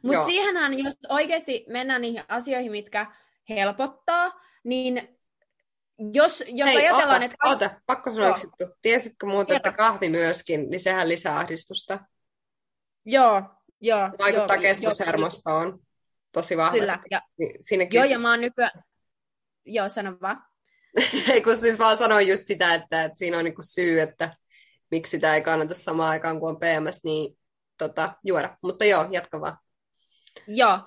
[0.03, 3.07] mutta siihenhän, jos oikeasti mennään niihin asioihin, mitkä
[3.49, 5.19] helpottaa, niin
[6.13, 7.37] jos, jos Hei, ajatellaan, ota, että...
[7.45, 8.77] Ota, pakko sanoa juttu.
[8.83, 12.01] Tiesitkö muuten, että kahvi myöskin, niin sehän lisää ahdistusta.
[13.05, 13.43] Joo,
[13.81, 14.11] joo.
[14.19, 15.81] Vaikuttaa joo, keskushermostoon
[16.33, 16.81] tosi vahvasti.
[16.81, 18.83] Kyllä, ja, niin joo, ja mä oon nykyään...
[19.65, 20.43] Joo, sano vaan.
[21.33, 24.33] Ei kun siis vaan sanoin just sitä, että, että siinä on niinku syy, että
[24.91, 27.39] miksi sitä ei kannata samaan aikaan kuin on PMS, niin
[27.79, 28.57] tota, juoda.
[28.63, 29.59] Mutta joo, jatka vaan.
[30.47, 30.79] Joo.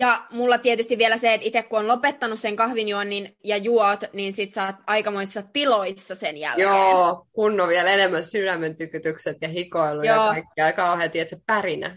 [0.00, 4.32] Ja mulla tietysti vielä se, että itse kun on lopettanut sen kahvinjuonnin ja juot, niin
[4.32, 6.68] sit sä oot aikamoissa tiloissa sen jälkeen.
[6.68, 10.16] Joo, kun on vielä enemmän sydämen tykytykset ja hikoilu Joo.
[10.16, 10.72] ja kaikkea.
[10.72, 11.96] Kauhean, tiedätkö, pärinä.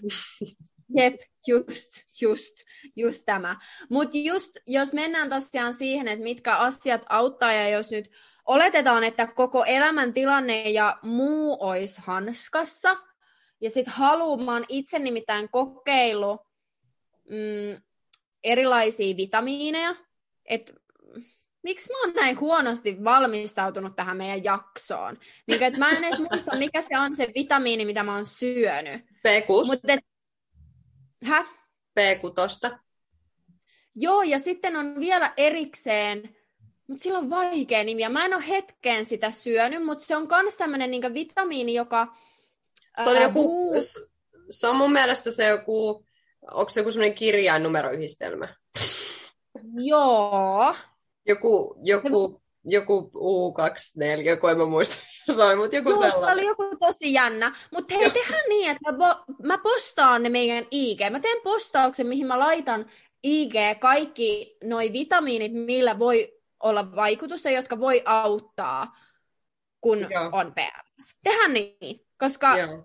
[0.96, 1.16] Jep,
[1.48, 2.56] just, just,
[2.96, 3.60] just tämä.
[3.90, 8.10] Mutta just, jos mennään tosiaan siihen, että mitkä asiat auttaa, ja jos nyt
[8.46, 12.98] oletetaan, että koko elämäntilanne ja muu olisi hanskassa,
[13.62, 16.39] ja sitten haluamaan itse nimittäin kokeilu
[17.30, 17.82] mm,
[18.43, 19.96] erilaisia vitamiineja,
[20.46, 20.74] että
[21.63, 25.17] miksi mä oon näin huonosti valmistautunut tähän meidän jaksoon?
[25.48, 29.02] Niin, että mä en edes muista, mikä se on se vitamiini, mitä mä oon syönyt.
[29.02, 29.65] P6.
[29.65, 30.00] Mut et,
[31.26, 31.46] hä?
[32.00, 32.78] P6.
[33.96, 36.36] Joo, ja sitten on vielä erikseen,
[36.88, 40.28] mutta sillä on vaikea nimi, ja mä en ole hetkeen sitä syönyt, mutta se on
[40.41, 42.15] myös tämmöinen niin vitamiini, joka...
[43.04, 43.74] Se on, joku, muu...
[44.50, 46.06] se on mun mielestä se joku,
[46.52, 48.48] onko se joku semmoinen kirjainnumeroyhdistelmä?
[49.74, 50.76] Joo.
[51.28, 54.96] Joku, joku, joku U24, joku en mä muista
[55.38, 56.30] sanoi, mutta joku Joo, sellainen.
[56.30, 57.52] se oli joku tosi jännä.
[57.74, 61.00] Mutta hei, tehdään niin, että mä, mä postaan ne meidän IG.
[61.12, 62.86] Mä teen postauksen, mihin mä laitan
[63.24, 68.98] IG kaikki noi vitamiinit, millä voi olla vaikutusta, jotka voi auttaa,
[69.82, 70.30] kun Joo.
[70.32, 71.16] on PMS.
[71.24, 72.84] Tehdään niin, koska Joo.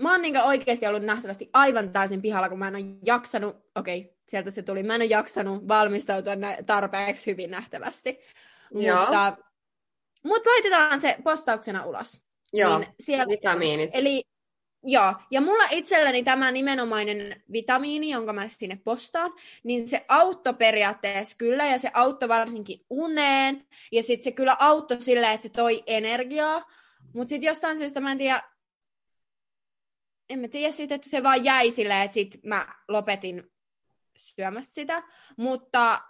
[0.00, 4.00] mä oon niin oikeasti ollut nähtävästi aivan täysin pihalla, kun mä en ole jaksanut, okei,
[4.00, 6.32] okay, sieltä se tuli, mä en ole jaksanut valmistautua
[6.66, 8.20] tarpeeksi hyvin nähtävästi.
[8.70, 9.00] Joo.
[9.00, 9.36] Mutta,
[10.24, 12.20] mutta laitetaan se postauksena ulos.
[12.52, 13.90] Joo, niin siellä, vitamiinit.
[13.92, 14.22] Eli
[14.82, 19.32] Joo, ja mulla itselläni tämä nimenomainen vitamiini, jonka mä sinne postaan,
[19.64, 25.00] niin se auttoi periaatteessa kyllä, ja se auttoi varsinkin uneen, ja sitten se kyllä auttoi
[25.00, 26.64] silleen, että se toi energiaa,
[27.14, 28.42] mutta sitten jostain syystä mä en tiedä,
[30.30, 33.52] en mä tiedä sitten, että se vaan jäi silleen, että sitten mä lopetin
[34.16, 35.02] syömästä sitä,
[35.36, 36.00] mutta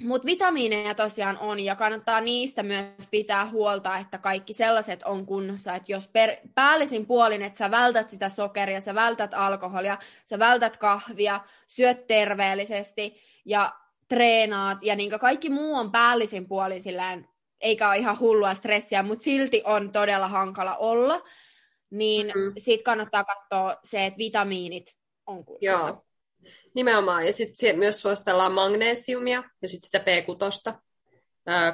[0.00, 5.74] mutta vitamiineja tosiaan on, ja kannattaa niistä myös pitää huolta, että kaikki sellaiset on kunnossa,
[5.74, 10.76] että jos per, päällisin puolin, että sä vältät sitä sokeria, sä vältät alkoholia, sä vältät
[10.76, 13.72] kahvia, syöt terveellisesti ja
[14.08, 17.28] treenaat, ja niin kaikki muu on päällisin puolin sillään,
[17.60, 21.20] eikä ole ihan hullua stressiä, mutta silti on todella hankala olla,
[21.90, 22.52] niin mm-hmm.
[22.58, 24.86] siitä kannattaa katsoa se, että vitamiinit
[25.26, 25.88] on kunnossa.
[25.88, 26.02] Joo.
[26.74, 27.26] Nimenomaan.
[27.26, 30.74] Ja sitten myös suositellaan magnesiumia ja sitten sitä B6,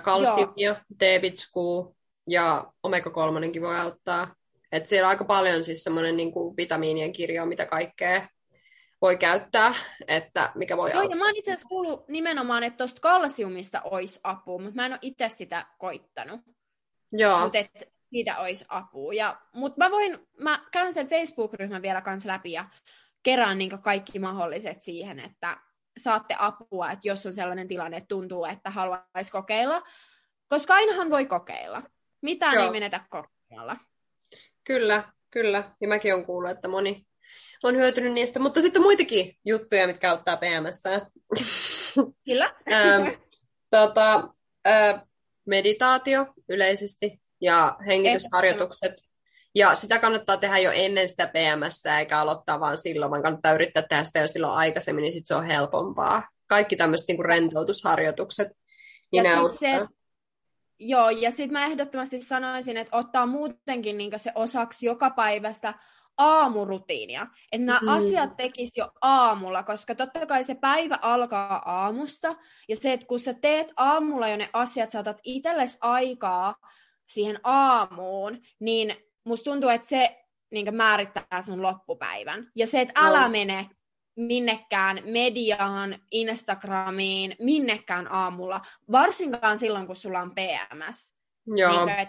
[0.03, 1.97] kalsiumia, D-vitskuu
[2.29, 4.35] ja omega-3 voi auttaa.
[4.73, 8.27] Et siellä on aika paljon siis semmoinen niin vitamiinien kirjo, mitä kaikkea
[9.03, 9.75] voi käyttää,
[10.09, 11.17] että mikä voi Joo, auttaa.
[11.17, 14.93] ja mä oon itse asiassa kuullut nimenomaan, että tuosta kalsiumista olisi apua, mutta mä en
[14.93, 16.41] ole itse sitä koittanut.
[17.13, 17.41] Joo.
[17.41, 17.59] Mutta
[18.11, 19.15] siitä olisi apua.
[19.15, 22.69] Ja, mutta mä voin, mä käyn sen Facebook-ryhmän vielä kanssa läpi ja
[23.23, 25.57] kerään niin kaikki mahdolliset siihen, että
[25.99, 29.83] saatte apua, että jos on sellainen tilanne, että tuntuu, että haluaisi kokeilla.
[30.49, 31.83] Koska ainahan voi kokeilla.
[32.21, 32.65] Mitään Joo.
[32.65, 33.77] ei menetä kokeilla.
[34.65, 35.75] Kyllä, kyllä.
[35.81, 37.07] Ja mäkin olen kuullut, että moni
[37.63, 38.41] on hyötynyt niistä.
[38.41, 40.83] Mutta sitten on muitakin juttuja, mitkä auttaa PMS.
[42.25, 42.55] Kyllä.
[43.77, 44.35] tota,
[45.47, 48.95] meditaatio yleisesti ja hengitysharjoitukset
[49.55, 53.83] ja sitä kannattaa tehdä jo ennen sitä PMS, eikä aloittaa vaan silloin, vaan kannattaa yrittää
[53.89, 56.29] tehdä sitä jo silloin aikaisemmin, niin sitten se on helpompaa.
[56.47, 58.49] Kaikki tämmöiset niin rentoutusharjoitukset.
[59.13, 59.87] Niin ja sit se,
[60.79, 65.75] joo, ja sitten mä ehdottomasti sanoisin, että ottaa muutenkin niin se osaksi joka päivästä
[66.19, 67.27] aamurutiinia.
[67.53, 67.89] Että nämä mm.
[67.89, 72.37] asiat tekisi jo aamulla, koska totta kai se päivä alkaa aamusta.
[72.69, 76.55] Ja se, että kun sä teet aamulla jo ne asiat, saatat itsellesi aikaa
[77.09, 82.51] siihen aamuun, niin musta tuntuu, että se niin määrittää sun loppupäivän.
[82.57, 83.29] Ja se, että älä no.
[83.29, 83.71] mene
[84.17, 88.61] minnekään mediaan, Instagramiin, minnekään aamulla,
[88.93, 91.15] varsinkaan silloin, kun sulla on PMS.
[91.47, 91.87] Joo.
[91.87, 92.09] Niin, et,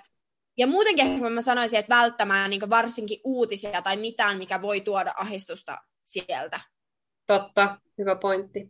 [0.58, 5.78] ja muutenkin mä sanoisin, että välttämään niin varsinkin uutisia tai mitään, mikä voi tuoda ahistusta
[6.06, 6.60] sieltä.
[7.28, 8.70] Totta, hyvä pointti.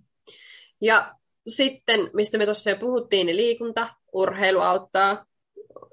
[0.81, 1.15] Ja
[1.47, 5.25] sitten, mistä me tuossa jo puhuttiin, niin liikunta, urheilu auttaa,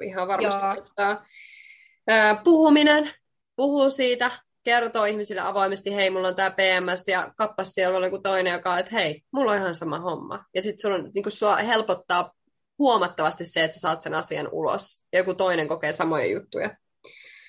[0.02, 0.70] ihan varmasti Joo.
[0.70, 1.26] auttaa
[2.44, 3.10] puhuminen,
[3.56, 4.30] puhuu siitä,
[4.62, 8.72] kertoo ihmisille avoimesti, hei, mulla on tämä PMS, ja kappas siellä on joku toinen, joka
[8.72, 10.44] on, että hei, mulla on ihan sama homma.
[10.54, 12.32] Ja sitten niin sua helpottaa
[12.80, 16.76] huomattavasti se, että sä saat sen asian ulos, ja joku toinen kokee samoja juttuja.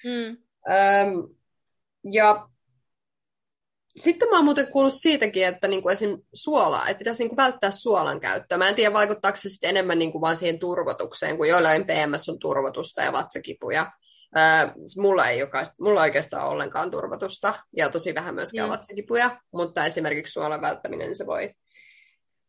[0.04, 0.38] Mm.
[0.74, 1.36] Öm,
[2.04, 2.48] ja
[3.96, 6.18] sitten mä oon muuten kuullut siitäkin, että niinku esim.
[6.34, 8.58] suolaa, että pitäisi niinku välttää suolan käyttöä.
[8.58, 12.40] Mä en tiedä, vaikuttaako se sitten enemmän niinku vaan siihen turvotukseen, kun joillain PMS on
[12.40, 13.92] turvotusta ja vatsakipuja.
[14.38, 14.44] Öö,
[14.98, 18.72] mulla ei jokaista, mulla oikeastaan ollenkaan turvotusta ja tosi vähän myöskään mm.
[18.74, 21.54] vatsakipuja, mutta esimerkiksi suolan välttäminen niin se voi,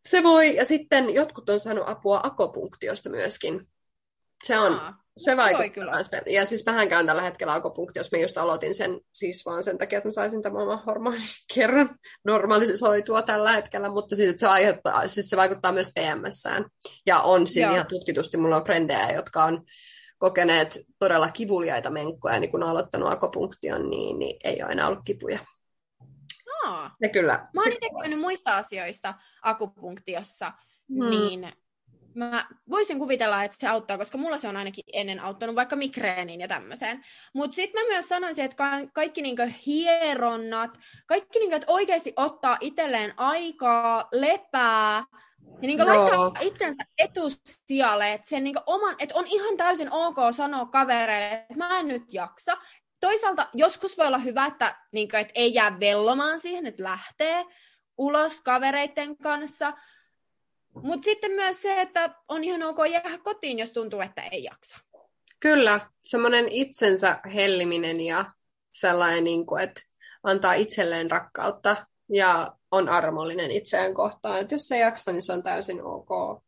[0.09, 0.57] se voi.
[0.57, 3.69] Ja sitten jotkut on saanut apua akopunktiosta myöskin.
[4.45, 5.03] Se on, Aa.
[5.17, 5.93] Se vaikuttaa kyllä.
[6.27, 8.17] Ja siis mähän käyn tällä hetkellä akupunktiossa.
[8.17, 11.23] Mä just aloitin sen siis vaan sen takia, että mä saisin tämän oman hormonin
[11.55, 11.91] kerran
[12.25, 16.65] normalisoitua tällä hetkellä, mutta siis se, aiheuttaa, siis se vaikuttaa myös PMSään.
[17.07, 17.75] Ja on siis Joo.
[17.75, 19.63] ihan tutkitusti, mulla on frendejä, jotka on
[20.19, 25.05] kokeneet todella kivuliaita menkkoja, niin kun on aloittanut akupunktion, niin, niin ei ole enää ollut
[25.05, 25.39] kipuja.
[26.65, 26.97] Aa.
[27.01, 27.33] Ja kyllä.
[27.33, 30.53] Mä oon itse muista asioista akupunktiossa,
[30.89, 31.11] hmm.
[31.11, 31.53] niin
[32.15, 36.41] mä voisin kuvitella, että se auttaa, koska mulla se on ainakin ennen auttanut vaikka migreeniin
[36.41, 37.03] ja tämmöiseen.
[37.35, 42.57] Mutta sitten mä myös sanoisin, että ka- kaikki niinku hieronnat, kaikki niinku, että oikeasti ottaa
[42.61, 45.05] itselleen aikaa, lepää,
[45.63, 50.67] ja niinku laittaa itsensä etusijalle, että, sen niinku oman, että on ihan täysin ok sanoa
[50.67, 52.57] kavereille, että mä en nyt jaksa.
[53.03, 57.45] Toisaalta joskus voi olla hyvä, että, niinku, että ei jää vellomaan siihen, että lähtee
[57.99, 59.73] ulos kavereiden kanssa,
[60.75, 64.79] mutta sitten myös se, että on ihan ok jäädä kotiin, jos tuntuu, että ei jaksa.
[65.41, 68.25] Kyllä, semmoinen itsensä helliminen ja
[68.73, 69.83] sellainen, niin kuin, että
[70.23, 74.41] antaa itselleen rakkautta ja on armollinen itseään kohtaan.
[74.41, 76.43] Että jos ei jaksa, niin se on täysin ok.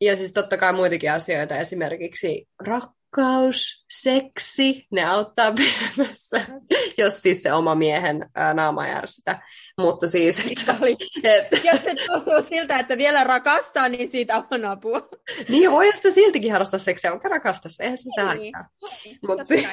[0.00, 6.40] Ja siis totta kai muitakin asioita, esimerkiksi rak- rakkaus, seksi, ne auttaa PMssä,
[6.98, 9.42] jos siis se oma miehen naama järsytä.
[9.78, 10.78] Mutta siis, että,
[11.22, 11.56] että...
[11.64, 15.08] Jos se tuntuu siltä, että vielä rakastaa, niin siitä on apua.
[15.48, 18.26] Niin, voi sitä siltikin harrastaa seksiä, vaikka rakastaa se, eihän se niin.
[18.26, 18.68] haittaa.
[19.28, 19.68] Mut si-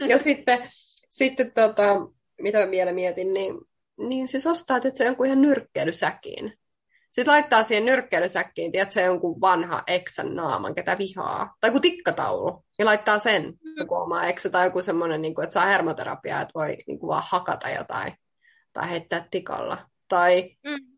[0.10, 0.58] ja sitten,
[1.10, 1.96] sitten tota,
[2.40, 3.54] mitä mä vielä mietin, niin,
[3.98, 6.58] niin siis ostaa, että se jonkun ihan nyrkkeilysäkiin.
[7.12, 11.56] Sitten laittaa siihen nyrkkeilysäkkiin, tiedätkö, jonkun vanha eksän naaman, ketä vihaa.
[11.60, 12.64] Tai joku tikkataulu.
[12.78, 13.72] Ja laittaa sen mm.
[13.76, 17.08] joku oma eksä tai joku semmoinen, niin kuin, että saa hermoterapiaa, että voi niin kuin,
[17.08, 18.12] vaan hakata jotain.
[18.72, 19.88] Tai heittää tikalla.
[20.08, 20.96] Tai, mm.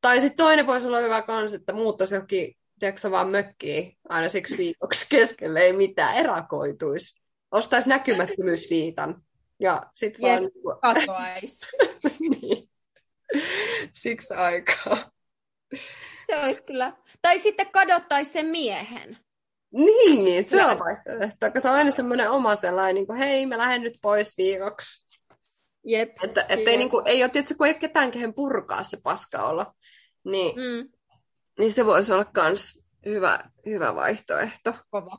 [0.00, 4.58] tai sitten toinen voisi olla hyvä kans, että muuttaisi johonkin, tiedätkö, vaan mökkiin aina siksi
[4.58, 7.20] viikoksi keskelle, ei mitään, erakoituisi.
[7.50, 9.22] Ostaisi näkymättömyysviitan.
[9.60, 10.50] Ja sitten vaan...
[10.80, 11.66] Katoaisi.
[12.40, 12.70] niin.
[13.92, 15.10] Siksi aikaa.
[16.26, 16.92] Se olisi kyllä.
[17.22, 19.18] Tai sitten kadottaisi sen miehen.
[19.72, 21.50] Niin, niin se on vaihtoehto.
[21.54, 25.20] Kato aina semmoinen oma sellainen, niin kuin, hei, mä lähden nyt pois viikoksi.
[25.86, 26.24] Jep.
[26.24, 29.48] Että, että ei, niin kuin, ei ole, tietysti, kun ei ketään, kehen purkaa se paska
[29.48, 29.74] olla.
[30.24, 30.88] Niin, mm.
[31.58, 34.74] niin se voisi olla myös hyvä, hyvä vaihtoehto.
[34.90, 35.18] Kova.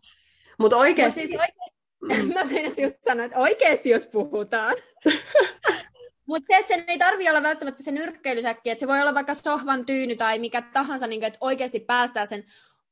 [0.59, 1.21] Mutta oikeasti...
[1.21, 1.81] Mut siis oikeasti...
[2.01, 2.33] Mm.
[2.33, 4.75] Mä meinasin just sanoa, että oikeasti jos puhutaan,
[6.31, 9.33] Mutta se, että sen ei tarvi olla välttämättä se nyrkkeilysäkki, että se voi olla vaikka
[9.33, 12.43] sohvan tyyny tai mikä tahansa, niin kuin, että oikeasti päästään sen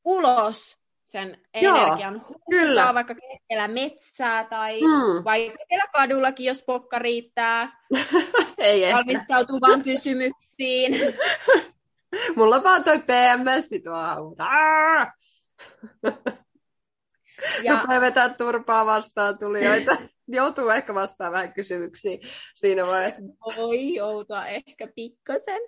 [0.06, 2.94] ulos sen energian kyllä.
[2.94, 5.24] vaikka keskellä metsää tai hmm.
[5.24, 7.84] vaikka siellä kadullakin, jos pokka riittää.
[8.58, 11.16] ei Valmistautuu vaan kysymyksiin.
[12.38, 14.48] Mulla vaan toi PMS tuolla.
[17.64, 17.80] ja...
[17.82, 19.92] Rupeaa vetää turpaa vastaan tulijoita
[20.32, 22.18] joutuu ehkä vastaan vähän kysymyksiä
[22.56, 23.22] siinä vaiheessa.
[23.58, 25.62] Voi joutua ehkä pikkasen.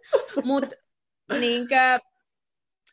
[0.43, 0.73] Mut,
[1.39, 1.75] niinkö,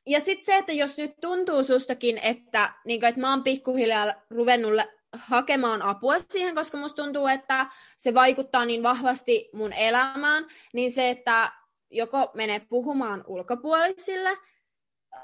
[0.06, 4.72] ja sitten se, että jos nyt tuntuu sustakin, että, niinkö, että mä oon pikkuhiljaa ruvennut
[5.12, 11.10] hakemaan apua siihen, koska musta tuntuu, että se vaikuttaa niin vahvasti mun elämään, niin se,
[11.10, 11.52] että
[11.90, 14.38] joko menee puhumaan ulkopuolisille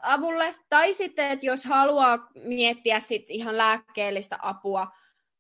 [0.02, 4.86] avulle, tai sitten, että jos haluaa miettiä sit ihan lääkkeellistä apua,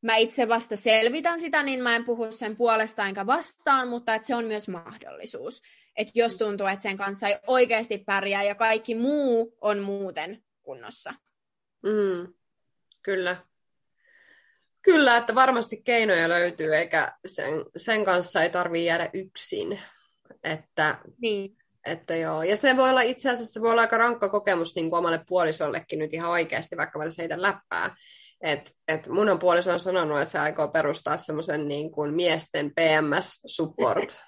[0.04, 4.26] mä itse vasta selvitän sitä, niin mä en puhu sen puolesta enkä vastaan, mutta että
[4.26, 5.62] se on myös mahdollisuus.
[5.96, 6.38] Että jos mm.
[6.38, 11.14] tuntuu, että sen kanssa ei oikeasti pärjää ja kaikki muu on muuten kunnossa.
[11.82, 12.34] Mm,
[13.02, 13.36] kyllä.
[14.82, 19.80] Kyllä, että varmasti keinoja löytyy, eikä sen, sen kanssa ei tarvitse jäädä yksin.
[20.42, 21.56] Että, niin.
[21.86, 22.42] että joo.
[22.42, 25.24] Ja se voi olla itse asiassa se voi olla aika rankka kokemus niin kuin omalle
[25.28, 27.90] puolisollekin nyt ihan oikeasti, vaikka mä tässä heitän läppää
[28.44, 33.40] et, et mun puoliso on sanonut, että se aikoo perustaa semmoisen niin kuin miesten PMS
[33.56, 34.18] support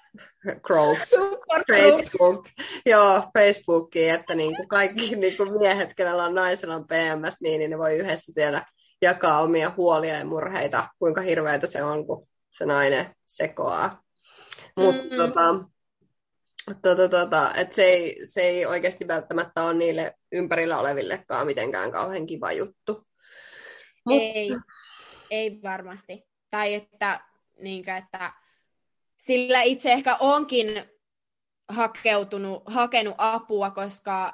[0.61, 2.49] group support Facebook.
[2.85, 7.59] Joo, Facebookiin, että niin kuin kaikki niin kuin miehet, kenellä on naisella on PMS, niin,
[7.59, 8.65] niin ne voi yhdessä siellä
[9.01, 14.01] jakaa omia huolia ja murheita, kuinka hirveätä se on, kun se nainen sekoaa.
[14.77, 15.17] Mutta mm.
[15.17, 15.65] tota,
[16.81, 22.25] tota, tota, et se, ei, se ei oikeasti välttämättä ole niille ympärillä olevillekaan mitenkään kauhean
[22.25, 23.06] kiva juttu.
[24.11, 24.51] Ei,
[25.29, 26.27] ei varmasti.
[26.49, 27.19] Tai että,
[27.59, 28.31] niinkö, että
[29.17, 30.67] sillä itse ehkä onkin
[31.69, 34.33] hakeutunut, hakenut apua, koska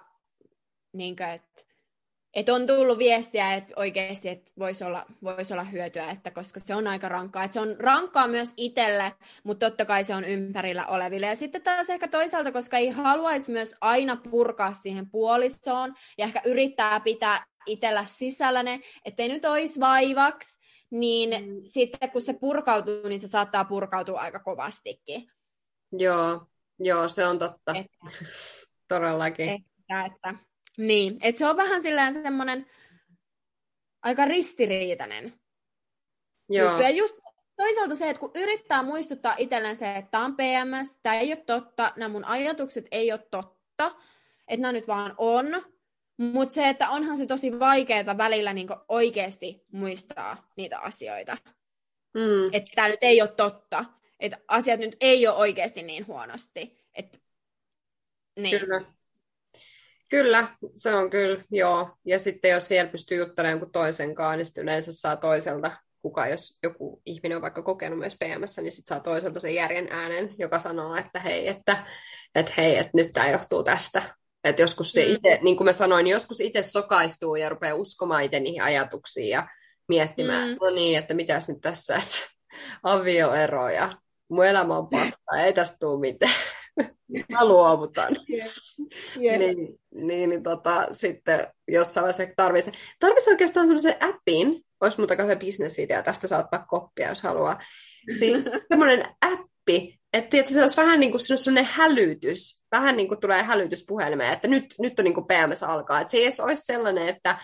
[0.94, 1.64] niinkö, että
[2.34, 6.76] et on tullut viestiä, että oikeasti että voisi olla, vois olla hyötyä, että koska se
[6.76, 7.44] on aika rankkaa.
[7.44, 9.14] Että se on rankkaa myös itselle,
[9.44, 11.26] mutta totta kai se on ympärillä oleville.
[11.26, 16.42] Ja sitten taas ehkä toisaalta, koska ei haluaisi myös aina purkaa siihen puolisoon ja ehkä
[16.46, 20.60] yrittää pitää itsellä sisällä ne, ettei nyt olisi vaivaksi,
[20.92, 21.62] niin mm.
[21.64, 25.28] sitten kun se purkautuu, niin se saattaa purkautua aika kovastikin.
[25.92, 26.48] Joo,
[26.80, 27.74] joo se on totta.
[27.76, 27.98] Että,
[28.88, 29.50] Todellakin.
[29.50, 30.36] Että, että,
[30.78, 32.66] niin, että se on vähän silleen semmoinen
[34.04, 35.34] aika ristiriitainen
[36.50, 36.70] Joo.
[36.70, 36.84] juttu.
[36.84, 37.16] Ja just
[37.56, 41.44] toisaalta se, että kun yrittää muistuttaa itselleen se, että tämä on PMS, tämä ei ole
[41.46, 43.96] totta, nämä mun ajatukset ei ole totta,
[44.48, 45.73] että nämä nyt vaan on,
[46.34, 51.38] mutta se, että onhan se tosi vaikeaa välillä niin oikeasti muistaa niitä asioita.
[52.14, 52.46] Mm.
[52.52, 53.86] Että tämä nyt ei ole totta.
[54.20, 56.86] Että asiat nyt ei ole oikeasti niin huonosti.
[56.94, 57.22] Et,
[58.40, 58.60] niin.
[58.60, 58.82] Kyllä.
[60.10, 61.90] Kyllä, se on kyllä, joo.
[62.06, 65.72] Ja sitten jos vielä pystyy juttelemaan jonkun toisen kanssa, niin sitten yleensä saa toiselta,
[66.02, 69.88] kuka jos joku ihminen on vaikka kokenut myös PMS, niin sitten saa toiselta sen järjen
[69.92, 71.86] äänen, joka sanoo, että hei, että,
[72.36, 74.16] että hei, että nyt tämä johtuu tästä.
[74.44, 75.12] Että joskus se mm.
[75.16, 79.48] itse, niin kuin mä sanoin, joskus itse sokaistuu ja rupeaa uskomaan itse niihin ajatuksiin ja
[79.88, 80.58] miettimään, mm.
[80.62, 82.18] no niin, että mitäs nyt tässä, että
[82.84, 83.98] avioero ja
[84.30, 86.34] mun elämä on paska, ei tästä tule mitään.
[87.32, 88.16] mä luovutan.
[88.30, 88.50] Yeah.
[89.22, 89.40] Yeah.
[89.40, 95.40] Niin, niin, niin tota, sitten jossain vaiheessa tarvitsisi, tarvitsisi oikeastaan sellaisen appin, olisi muuta kauhean
[95.40, 97.60] bisnesidea, tästä saa ottaa koppia, jos haluaa.
[98.20, 103.20] Siis semmoinen appi, että tietysti, se olisi vähän niin kuin sellainen hälytys, vähän niin kuin
[103.20, 106.02] tulee hälytys puhelimeen, että nyt, nyt on niin kuin PMS alkaa.
[106.02, 107.38] Että se ei edes olisi sellainen, että,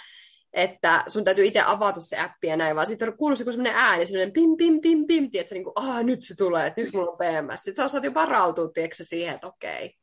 [0.53, 4.05] että sun täytyy itse avata se appi ja näin, vaan sitten kuuluu joku sellainen ääni,
[4.05, 7.11] sellainen pim, pim, pim, pim, että niin kuin, ah, nyt se tulee, että nyt mulla
[7.11, 7.59] on PMS.
[7.59, 9.95] Sitten sä osaat jo varautua, tiedätkö, siihen, että okei,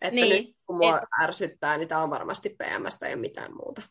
[0.00, 0.44] että niin.
[0.44, 1.04] nyt kun mua et...
[1.22, 3.82] ärsyttää, niin tämä on varmasti PMS tai mitään muuta.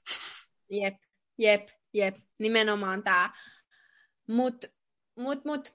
[0.70, 0.94] Jep,
[1.38, 3.34] jep, jep, nimenomaan tämä.
[4.28, 4.68] Mutta
[5.16, 5.74] mut, mut,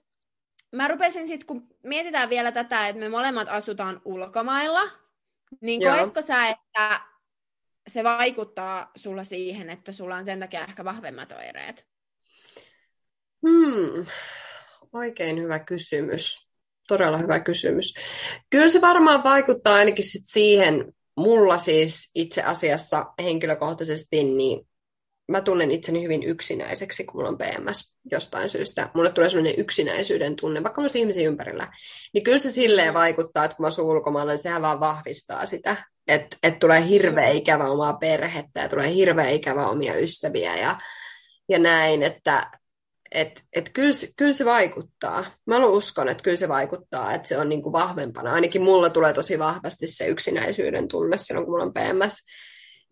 [0.72, 4.90] mä rupesin sitten, kun mietitään vielä tätä, että me molemmat asutaan ulkomailla,
[5.60, 5.96] niin Joo.
[5.96, 7.00] koetko sä, että
[7.88, 11.86] se vaikuttaa sulla siihen, että sulla on sen takia ehkä vahvemmat oireet?
[13.48, 14.06] Hmm.
[14.92, 16.48] Oikein hyvä kysymys.
[16.88, 17.94] Todella hyvä kysymys.
[18.50, 24.68] Kyllä se varmaan vaikuttaa ainakin sit siihen, mulla siis itse asiassa henkilökohtaisesti, niin
[25.28, 28.90] mä tunnen itseni hyvin yksinäiseksi, kun mulla on PMS jostain syystä.
[28.94, 31.68] Mulle tulee sellainen yksinäisyyden tunne, vaikka olisi ihmisiä ympärillä.
[32.14, 35.76] Niin kyllä se silleen vaikuttaa, että kun mä asun ulkomailla, niin sehän vaan vahvistaa sitä.
[36.06, 40.78] Että et tulee hirveä ikävä omaa perhettä ja tulee hirveä ikävä omia ystäviä ja,
[41.48, 42.50] ja näin, että
[43.12, 45.24] et, et kyllä, kyllä se vaikuttaa.
[45.46, 48.32] Mä uskon, että kyllä se vaikuttaa, että se on niinku vahvempana.
[48.32, 52.24] Ainakin mulla tulee tosi vahvasti se yksinäisyyden tunne silloin, kun mulla on PMS.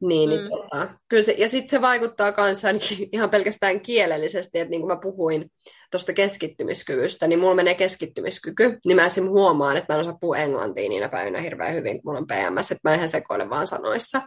[0.01, 0.49] Niin, niin mm.
[0.49, 2.68] niin, tota, kyllä se, ja sitten se vaikuttaa kanssa
[3.12, 5.53] ihan pelkästään kielellisesti, että niin kuin mä puhuin
[5.90, 9.28] tuosta keskittymiskyvystä, niin mulla menee keskittymiskyky, niin mä esim.
[9.28, 12.70] huomaan, että mä en osaa puhua englantia niinä päivinä hirveän hyvin, kun mulla on PMS,
[12.70, 14.22] että mä ihan sekoilen vaan sanoissa.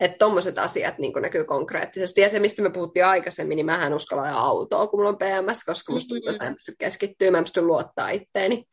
[0.00, 2.20] Että tommoset asiat niin näkyy konkreettisesti.
[2.20, 5.64] Ja se, mistä me puhuttiin aikaisemmin, niin mähän uskalla ajaa autoa, kun mulla on PMS,
[5.64, 8.64] koska musta tuntuu, että mä en pysty keskittyä, mä en pysty luottaa itteeni.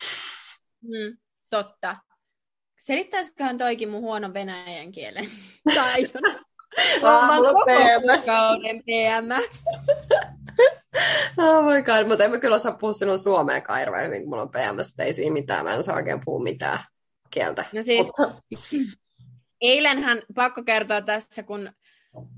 [0.81, 1.17] Mm,
[1.49, 1.95] totta.
[2.79, 5.25] Selittäisiköhän toikin mun huono venäjän kielen
[5.75, 6.45] taidon?
[7.01, 8.25] Mulla on PMS.
[11.37, 14.41] oh my God, mutta en mä kyllä osaa puhua sinun suomea hirveän hyvin, kun mulla
[14.41, 16.79] on PMS, ei siinä mitään, mä en osaa oikein puhua mitään
[17.29, 17.65] kieltä.
[17.73, 18.07] No siis,
[19.61, 21.69] eilenhän pakko kertoa tässä, kun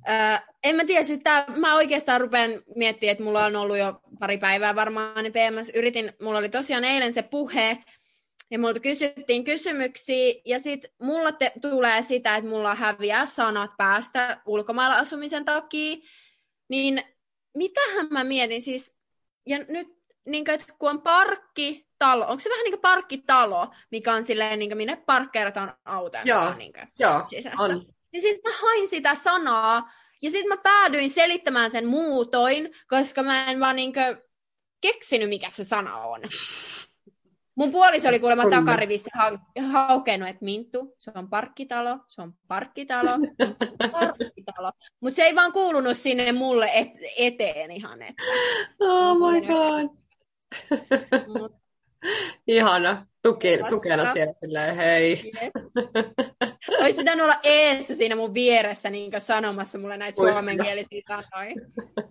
[0.10, 4.02] Äh, en mä tiedä, siis tää, mä oikeastaan rupean miettimään, että mulla on ollut jo
[4.20, 5.72] pari päivää varmaan niin PMS.
[5.76, 7.78] Yritin, mulla oli tosiaan eilen se puhe,
[8.52, 14.42] ja multa kysyttiin kysymyksiä, ja sitten mulla te, tulee sitä, että mulla häviää sanat päästä
[14.46, 15.98] ulkomailla asumisen takia,
[16.70, 17.04] niin
[17.58, 18.98] mitähän mä mietin siis,
[19.48, 19.88] ja nyt
[20.26, 24.60] niin kuin, että kun on parkkitalo, onko se vähän niin kuin parkkitalo, mikä on silleen,
[24.60, 27.64] niin kuin, minne parkkeerataan autoja Joo, niin kuin, joo sisässä.
[27.64, 27.86] on.
[28.14, 29.92] Niin sitten mä hain sitä sanaa,
[30.22, 34.18] ja sitten mä päädyin selittämään sen muutoin, koska mä en vaan niin kuin,
[34.82, 36.22] keksinyt, mikä se sana on.
[37.56, 39.40] Mun puoliso oli kuulemma takarivissä ha-
[39.72, 43.10] haukenut, että Minttu, se on parkkitalo, se on parkkitalo,
[43.92, 44.72] parkkitalo.
[45.00, 48.02] Mutta se ei vaan kuulunut sinne mulle et- eteen ihan.
[48.02, 48.24] Että...
[48.80, 49.90] Oh my god.
[52.48, 53.06] Ihana.
[53.24, 55.32] Tuki, tukena siellä silleen, hei.
[56.82, 61.56] Olisi pitänyt olla eessä siinä mun vieressä niin sanomassa mulle näitä suomenkielisiä sanoja.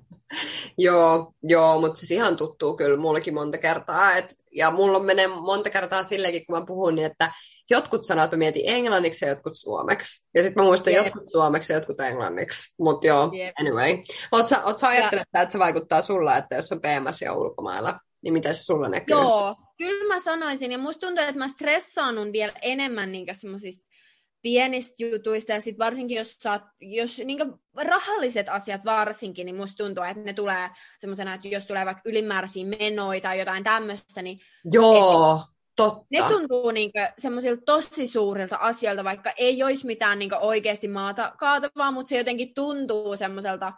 [0.78, 4.16] joo, joo, mutta siis ihan tuttuu kyllä mullekin monta kertaa.
[4.16, 7.32] Et, ja mulla menee monta kertaa silleenkin, kun mä puhun, niin että
[7.70, 10.28] jotkut sanat mä mietin englanniksi ja jotkut suomeksi.
[10.34, 11.04] Ja sitten mä muistan yep.
[11.04, 12.74] jotkut suomeksi ja jotkut englanniksi.
[12.78, 13.54] Mutta joo, yep.
[13.60, 13.90] anyway.
[14.32, 15.42] Oletko sä ajatellut, ja...
[15.42, 19.16] että se vaikuttaa sulla, että jos on PMS ja ulkomailla, niin mitä se sulla näkyy?
[19.16, 20.72] Joo, kyllä mä sanoisin.
[20.72, 23.90] Ja musta tuntuu, että mä stressaannun vielä enemmän niin semmoisista
[24.42, 27.38] pienistä jutuista, ja sitten varsinkin jos, saat, jos niin
[27.76, 32.66] rahalliset asiat varsinkin, niin musta tuntuu, että ne tulee semmoisena, että jos tulee vaikka ylimääräisiä
[32.66, 34.38] menoja tai jotain tämmöistä, niin...
[34.64, 36.06] Joo, et, totta.
[36.10, 41.90] Ne tuntuu niin semmoisilta tosi suurilta asioilta, vaikka ei olisi mitään niin oikeasti maata kaatavaa,
[41.90, 43.72] mutta se jotenkin tuntuu semmoiselta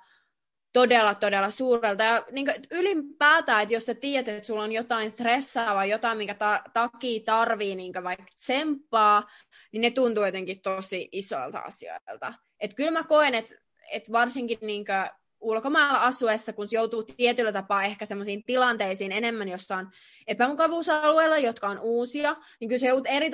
[0.72, 2.04] todella, todella suurelta.
[2.04, 6.34] Ja niin kuin, ylipäätään, että jos sä tiedät, että sulla on jotain stressaavaa, jotain, minkä
[6.34, 9.28] ta- takia tarvii niin vaikka tsemppaa,
[9.72, 12.34] niin ne tuntuu jotenkin tosi isoilta asioilta.
[12.60, 13.54] Että kyllä mä koen, että,
[13.92, 15.10] että varsinkin niin kuin,
[15.42, 19.86] ulkomailla asuessa, kun joutuu tietyllä tapaa ehkä semmoisiin tilanteisiin enemmän jostain
[20.26, 23.30] epämukavuusalueella, jotka on uusia, niin kyllä se joudut eri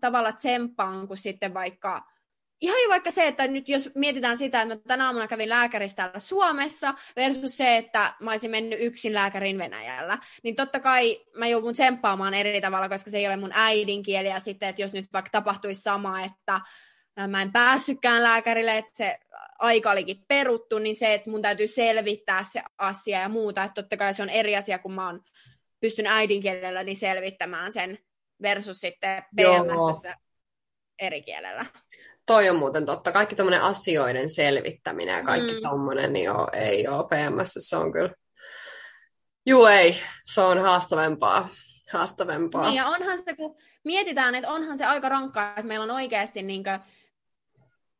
[0.00, 2.00] tavalla tsemppaan kuin sitten vaikka
[2.60, 6.18] ihan vaikka se, että nyt jos mietitään sitä, että mä tänä aamuna kävin lääkärissä täällä
[6.18, 11.72] Suomessa versus se, että mä olisin mennyt yksin lääkärin Venäjällä, niin totta kai mä joudun
[11.72, 15.30] tsemppaamaan eri tavalla, koska se ei ole mun äidinkieli, ja sitten, että jos nyt vaikka
[15.30, 16.60] tapahtuisi sama, että
[17.28, 19.18] mä en päässytkään lääkärille, että se
[19.58, 23.96] aika olikin peruttu, niin se, että mun täytyy selvittää se asia ja muuta, että totta
[23.96, 25.20] kai se on eri asia, kun mä oon
[25.80, 27.98] pystyn äidinkielellä niin selvittämään sen
[28.42, 30.14] versus sitten PMS
[30.98, 31.66] eri kielellä
[32.28, 33.12] toi on muuten totta.
[33.12, 35.62] Kaikki tämmöinen asioiden selvittäminen ja kaikki mm.
[35.62, 38.14] tommonen, niin joo, ei ole PMS, se on kyllä...
[39.46, 41.48] Juu ei, se on haastavempaa.
[41.92, 42.68] haastavempaa.
[42.68, 46.42] Niin, ja onhan se, kun mietitään, että onhan se aika rankkaa, että meillä on oikeasti
[46.42, 46.78] niin kuin,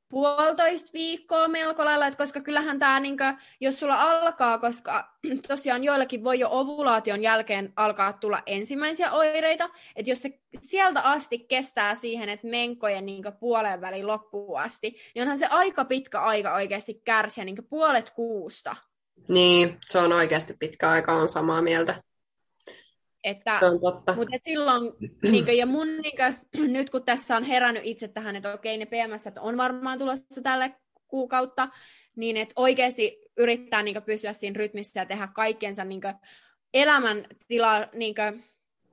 [0.09, 5.15] puolitoista viikkoa melko lailla, että koska kyllähän tämä, niin kuin, jos sulla alkaa, koska
[5.49, 11.39] tosiaan joillakin voi jo ovulaation jälkeen alkaa tulla ensimmäisiä oireita, että jos se sieltä asti
[11.39, 16.21] kestää siihen, että menkojen niin kuin, puolen välin loppuun asti, niin onhan se aika pitkä
[16.21, 18.77] aika oikeasti kärsiä, niin puolet kuusta.
[19.29, 22.03] Niin, se on oikeasti pitkä aika, on samaa mieltä.
[23.25, 24.15] Että, on totta.
[24.15, 24.93] Mutta et silloin,
[25.31, 28.79] niin kuin, ja mun, niin kuin, nyt kun tässä on herännyt itse tähän, että okei,
[28.79, 30.75] ne PMS on varmaan tulossa tälle
[31.09, 31.69] kuukautta,
[32.17, 36.15] niin että oikeasti yrittää niin kuin, pysyä siinä rytmissä ja tehdä kaikkensa niin kuin,
[36.75, 38.45] elämäntila, niin kuin,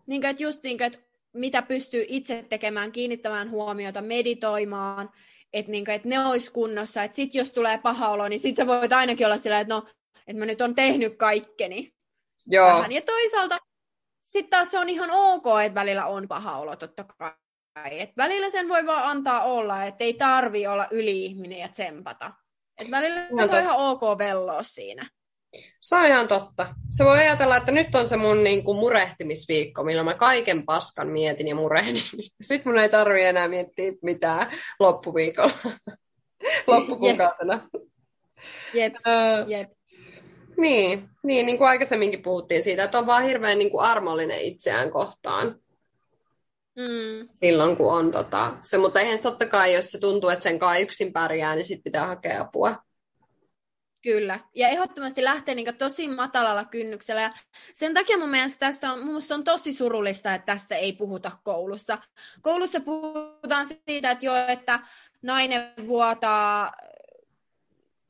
[0.07, 0.99] niin kuin, että just niin kuin, että
[1.33, 5.09] mitä pystyy itse tekemään, kiinnittämään huomiota, meditoimaan,
[5.53, 8.55] että, niin kuin, että ne olisi kunnossa, että sit jos tulee paha olo, niin sit
[8.55, 9.83] sä voit ainakin olla sillä, että no,
[10.27, 11.93] että mä nyt on tehnyt kaikkeni.
[12.47, 12.67] Joo.
[12.67, 12.91] Vähän.
[12.91, 13.59] Ja toisaalta
[14.25, 17.99] sitten taas se on ihan ok, että välillä on paha olo, totta kai.
[17.99, 22.33] Et välillä sen voi vaan antaa olla, että ei tarvi olla yli-ihminen ja tsempata.
[22.81, 25.09] Et välillä no, se on ihan ok velloa siinä.
[25.81, 26.75] Se on ihan totta.
[26.89, 31.07] Se voi ajatella, että nyt on se mun niin kuin murehtimisviikko, millä mä kaiken paskan
[31.07, 32.01] mietin ja murehdin.
[32.41, 35.53] Sitten mun ei tarvi enää miettiä mitään loppuviikolla,
[36.67, 37.67] loppukuukautena.
[38.73, 39.47] Jep, jep.
[39.47, 39.74] jep.
[40.57, 44.91] Niin, niin, niin kuin aikaisemminkin puhuttiin siitä, että on vaan hirveän niin kuin armollinen itseään
[44.91, 45.59] kohtaan.
[46.75, 47.29] Mm.
[47.31, 50.59] Silloin, kun on tota, se, mutta eihän se totta kai, jos se tuntuu, että sen
[50.59, 52.75] kai yksin pärjää, niin sitten pitää hakea apua.
[54.05, 54.39] Kyllä.
[54.55, 57.21] Ja ehdottomasti lähtee niin tosi matalalla kynnyksellä.
[57.21, 57.31] Ja
[57.73, 61.97] sen takia mun mielestä tästä on, mun on tosi surullista, että tästä ei puhuta koulussa.
[62.41, 64.79] Koulussa puhutaan siitä, että joo, että
[65.21, 66.71] nainen vuotaa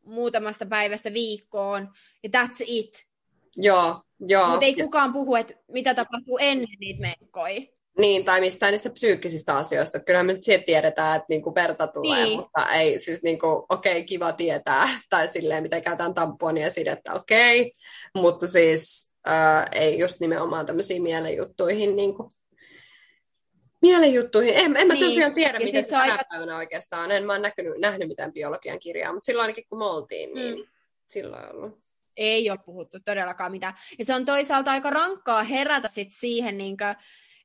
[0.06, 1.90] muutamasta päivästä viikkoon,
[2.24, 3.06] ja that's it.
[3.58, 4.48] Joo, joo.
[4.48, 7.62] Mutta ei kukaan puhu, että mitä tapahtuu ennen niitä menkkoja.
[7.98, 10.00] Niin, tai mistään niistä psyykkisistä asioista.
[10.00, 12.40] Kyllähän me nyt siitä tiedetään, että niinku verta tulee, niin.
[12.40, 17.62] mutta ei siis niinku, okei, okay, kiva tietää, tai silleen, miten käytetään tamponia sidettä, okei,
[17.62, 17.72] okay.
[18.16, 22.30] mutta siis äh, ei just nimenomaan tämmöisiin mielenjuttuihin niinku,
[23.86, 24.54] mielenjuttuihin.
[24.56, 25.06] En, en mä niin.
[25.06, 26.24] tosiaan tiedä, ja miten se tänä aika...
[26.30, 27.12] päivänä oikeastaan.
[27.12, 30.58] En mä ole näkynyt, nähnyt mitään biologian kirjaa, mutta silloin ainakin kun me oltiin, niin
[30.58, 30.66] mm.
[31.10, 31.80] silloin ollut.
[32.18, 33.74] Ei ole puhuttu todellakaan mitään.
[34.00, 36.96] Ja se on toisaalta aika rankkaa herätä sit siihen, niin kuin,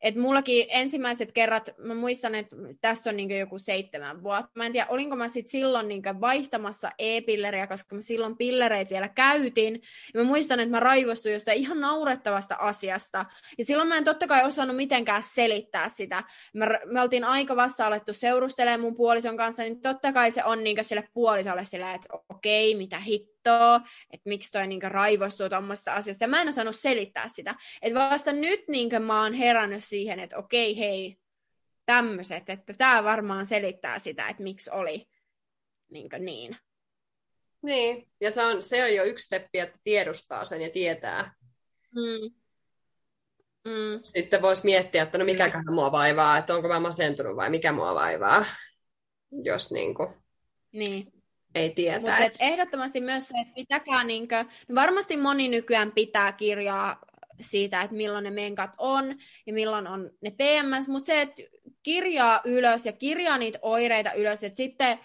[0.03, 4.51] Et mullakin ensimmäiset kerrat, mä muistan, että tästä on niin joku seitsemän vuotta.
[4.55, 9.09] Mä en tiedä, olinko mä sit silloin niin vaihtamassa e-pilleriä, koska mä silloin pillereitä vielä
[9.09, 9.83] käytin.
[10.15, 13.25] Ja mä muistan, että mä raivostuin jostain ihan naurettavasta asiasta.
[13.59, 16.25] Ja silloin mä en totta kai osannut mitenkään selittää sitä.
[16.55, 20.65] Mä, me oltiin aika vasta alettu seurustelemaan mun puolison kanssa, niin totta kai se on
[20.65, 23.40] niin sille puolisolle sillä, että okei, mitä hittoa,
[24.11, 26.25] että miksi toi niin raivostuu tuommoista asiasta.
[26.25, 27.55] Ja mä en osannut selittää sitä.
[27.83, 31.17] Että vasta nyt niin mä oon herännyt siihen, että okei, hei,
[31.87, 35.07] tämmöiset, että tämä varmaan selittää sitä, että miksi oli
[35.91, 36.09] niin.
[36.19, 36.57] niin.
[37.63, 41.35] Niin, ja se on, se on jo yksi steppi, että tiedostaa sen ja tietää.
[41.95, 42.35] Mm.
[43.65, 44.01] Mm.
[44.05, 45.75] Sitten voisi miettiä, että no mikäköhän mm.
[45.75, 48.45] mua vaivaa, että onko mä masentunut vai mikä mua vaivaa,
[49.45, 50.15] jos niin kuin
[50.73, 51.20] niin.
[51.55, 52.01] Ei tietää.
[52.01, 56.99] Mutta ehdottomasti myös se, että mitäkään, niin kuin, no varmasti moni nykyään pitää kirjaa
[57.41, 61.43] siitä, että milloin ne menkat on ja milloin on ne PMS, mutta se, että
[61.83, 64.99] kirjaa ylös ja kirjaa niitä oireita ylös, että sitten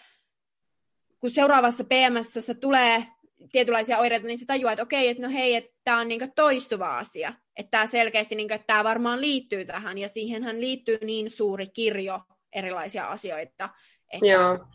[1.20, 3.06] kun seuraavassa PMS tulee
[3.52, 6.98] tietynlaisia oireita, niin se tajuaa, että okei, että no hei, että tämä on niinku toistuva
[6.98, 7.34] asia.
[7.56, 12.22] Että tämä selkeästi, niinku, että tämä varmaan liittyy tähän, ja siihenhän liittyy niin suuri kirjo
[12.54, 13.70] erilaisia asioita,
[14.10, 14.68] että Joo.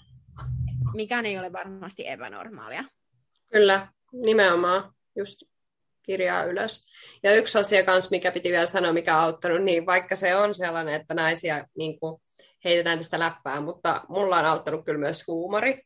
[0.95, 2.85] Mikään ei ole varmasti epänormaalia.
[3.53, 4.93] Kyllä, nimenomaan.
[5.17, 5.43] Just
[6.03, 6.85] kirjaa ylös.
[7.23, 10.55] Ja yksi asia kanssa, mikä piti vielä sanoa, mikä on auttanut, niin vaikka se on
[10.55, 12.23] sellainen, että naisia niin kuin,
[12.65, 15.83] heitetään tästä läppää, mutta mulla on auttanut kyllä myös huumori.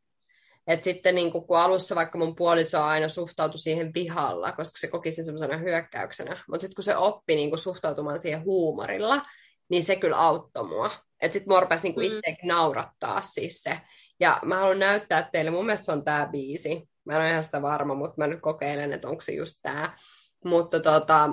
[0.66, 5.12] Et sitten niin kun alussa vaikka mun puoliso aina suhtautui siihen vihalla, koska se koki
[5.12, 6.44] sen semmoisena hyökkäyksenä.
[6.48, 9.22] Mutta sitten kun se oppi niin kun suhtautumaan siihen huumorilla,
[9.68, 10.90] niin se kyllä auttoi mua.
[11.20, 12.16] Että sitten mua rupesi niin mm.
[12.16, 13.80] itsekin naurattaa siis se.
[14.20, 16.88] Ja mä haluan näyttää teille, mun mielestä se on tämä biisi.
[17.04, 19.96] Mä en ole ihan sitä varma, mutta mä nyt kokeilen, että onko se just tämä.
[20.44, 21.30] Mutta tota,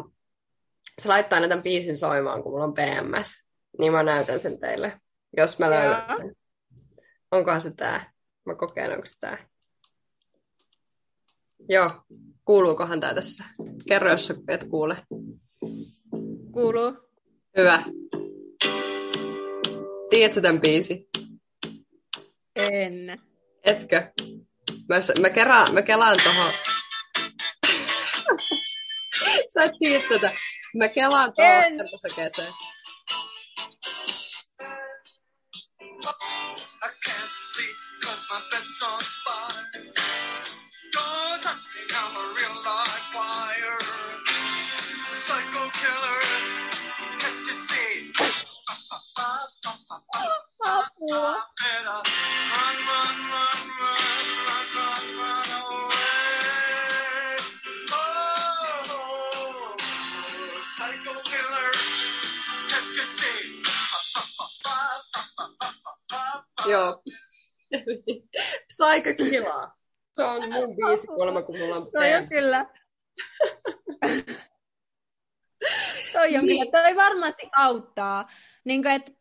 [1.01, 3.45] se laittaa aina tämän biisin soimaan, kun mulla on PMS.
[3.79, 5.01] Niin mä näytän sen teille,
[5.37, 6.35] jos mä löydän sen.
[7.31, 8.11] Onkohan se tää?
[8.45, 9.37] Mä kokeilen, onko se tää.
[11.69, 11.91] Joo,
[12.45, 13.43] kuuluukohan tää tässä?
[13.87, 14.97] Kerro, jos et kuule.
[16.51, 16.97] Kuuluu.
[17.57, 17.83] Hyvä.
[20.09, 21.09] Tiedätkö tämän biisi?
[22.55, 23.21] En.
[23.63, 24.11] Etkö?
[24.89, 26.53] Mä, mä, keraan, mä kelaan tohon...
[29.53, 30.31] Sä et tiedä tätä.
[30.75, 32.53] Mä kelaan tohon temposäkeeseen.
[68.81, 69.67] Psycho Killer.
[70.13, 72.65] Se on mun biisi kuulemma, kun mulla on Toi on kyllä.
[76.13, 76.71] toi on niin.
[76.71, 78.27] kyllä, toi varmasti auttaa.
[78.63, 79.11] Niin kuin, että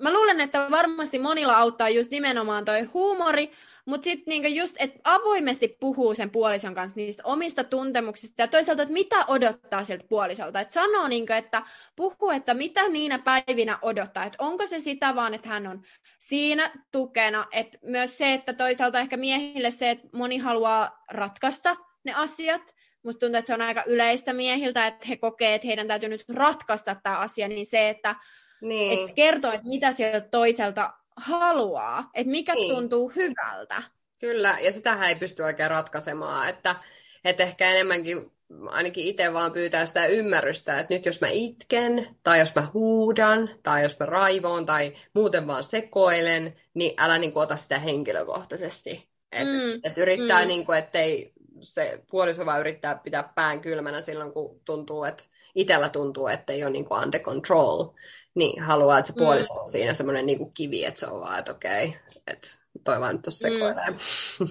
[0.00, 3.52] mä luulen, että varmasti monilla auttaa just nimenomaan toi huumori,
[3.84, 8.82] mutta sitten niinku just, että avoimesti puhuu sen puolison kanssa niistä omista tuntemuksista ja toisaalta,
[8.82, 10.60] että mitä odottaa sieltä puolisolta.
[10.60, 11.62] Että sanoo, niinku, että
[11.96, 14.24] puhuu, että mitä niinä päivinä odottaa.
[14.24, 15.82] Että onko se sitä vaan, että hän on
[16.18, 17.46] siinä tukena.
[17.52, 22.62] Että myös se, että toisaalta ehkä miehille se, että moni haluaa ratkaista ne asiat,
[23.02, 26.24] Musta tuntuu, että se on aika yleistä miehiltä, että he kokee, että heidän täytyy nyt
[26.28, 28.14] ratkaista tämä asia, niin se, että
[28.60, 29.08] niin.
[29.08, 32.74] et kertoo, että mitä sieltä toiselta haluaa, että mikä niin.
[32.74, 33.82] tuntuu hyvältä.
[34.18, 36.76] Kyllä, ja sitähän ei pysty oikein ratkaisemaan, että,
[37.24, 38.32] että ehkä enemmänkin
[38.66, 43.50] ainakin itse vaan pyytää sitä ymmärrystä, että nyt jos mä itken, tai jos mä huudan,
[43.62, 49.08] tai jos mä raivoon, tai muuten vaan sekoilen, niin älä niin kuin, ota sitä henkilökohtaisesti.
[49.32, 49.80] Että mm.
[49.84, 50.48] et yrittää, mm.
[50.48, 51.32] niin kuin, ettei
[51.62, 56.64] se puoliso vaan yrittää pitää pään kylmänä silloin, kun tuntuu, että itsellä tuntuu, että ei
[56.64, 57.88] ole niin kuin under control,
[58.34, 59.70] niin haluaa, että se puoliso on mm.
[59.70, 62.48] siinä semmoinen niin kuin kivi, että se on vaan, että okei, okay, että
[62.84, 63.90] toi vaan nyt tuossa sekoilee.
[63.90, 64.48] Mm.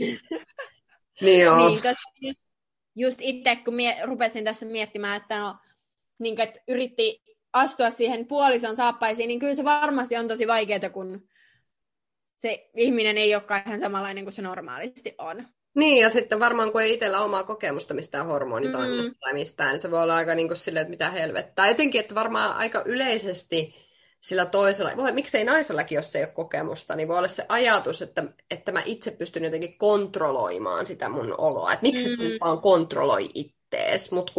[1.22, 1.56] niin joo.
[1.56, 1.80] Niin,
[2.22, 2.40] just,
[2.96, 5.56] just itse, kun mie, rupesin tässä miettimään, että no,
[6.18, 7.22] niin että yritti
[7.52, 11.28] astua siihen puolison saappaisiin, niin kyllä se varmasti on tosi vaikeaa, kun
[12.36, 15.46] se ihminen ei olekaan ihan samanlainen kuin se normaalisti on.
[15.74, 19.18] Niin, ja sitten varmaan kun ei itsellä omaa kokemusta mistään hormonitoiminnasta mm.
[19.20, 21.68] tai mistään, niin se voi olla aika niin kuin silleen, että mitä helvettää.
[21.68, 23.74] Jotenkin, että varmaan aika yleisesti
[24.20, 28.24] sillä toisella, voi, miksei naisellakin, jos ei ole kokemusta, niin voi olla se ajatus, että,
[28.50, 31.72] että mä itse pystyn jotenkin kontrolloimaan sitä mun oloa.
[31.72, 32.26] Että miksi mm.
[32.26, 34.32] et vaan kontrolloi ittees, mutta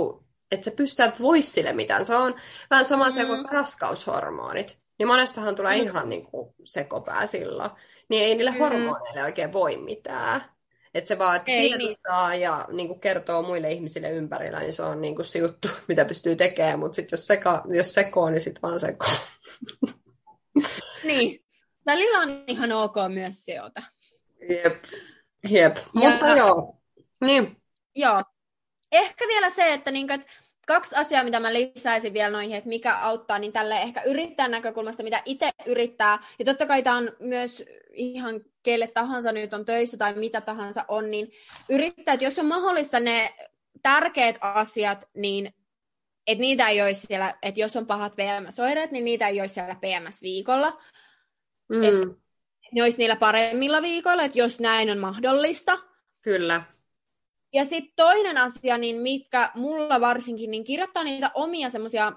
[0.52, 2.06] että sä pystyt vois sille mitään.
[2.06, 2.36] Se on
[2.70, 3.22] vähän sama mm-hmm.
[3.22, 4.78] se kuin raskaushormonit.
[5.00, 5.90] Niin monestahan tulee mm-hmm.
[5.90, 7.72] ihan niin kuin sekopää silloin.
[8.10, 8.64] Niin ei niille mm-hmm.
[8.64, 10.53] hormoneille oikein voi mitään.
[10.94, 12.42] Että se vaan, että ei, tiedostaa niin.
[12.42, 16.06] ja niin kuin kertoo muille ihmisille ympärillä, niin se on niin kuin se juttu, mitä
[16.06, 16.80] pystyy tekemään.
[16.80, 19.14] Mutta sitten jos, seka, jos sekoo, niin sitten vaan sekoo.
[21.04, 21.44] niin.
[21.86, 23.82] Välillä on ihan ok myös seota.
[24.50, 24.84] Jep.
[25.50, 25.78] Jep.
[25.78, 26.78] Ja, Mutta joo.
[27.22, 27.58] Niin.
[27.96, 28.24] Joo.
[28.92, 30.34] Ehkä vielä se, että, niin kuin, että
[30.68, 35.04] kaksi asiaa, mitä mä lisäisin vielä noihin, että mikä auttaa, niin tälle ehkä yrittäjän näkökulmasta,
[35.04, 36.20] mitä itse yrittää.
[36.40, 37.64] Ja totta kai tämä on myös
[37.94, 41.32] ihan kelle tahansa nyt on töissä tai mitä tahansa on, niin
[41.70, 43.36] yrittää, että jos on mahdollista ne
[43.82, 45.54] tärkeät asiat, niin
[46.28, 49.76] että niitä ei olisi siellä, että jos on pahat PMS-oireet, niin niitä ei olisi siellä
[49.76, 50.82] PMS-viikolla.
[51.70, 51.84] Mm.
[51.84, 52.08] Että
[52.72, 55.80] ne olisi niillä paremmilla viikoilla, että jos näin on mahdollista.
[56.22, 56.64] Kyllä.
[57.54, 62.14] Ja sitten toinen asia, niin mitkä mulla varsinkin, niin kirjoittaa niitä omia semmoisia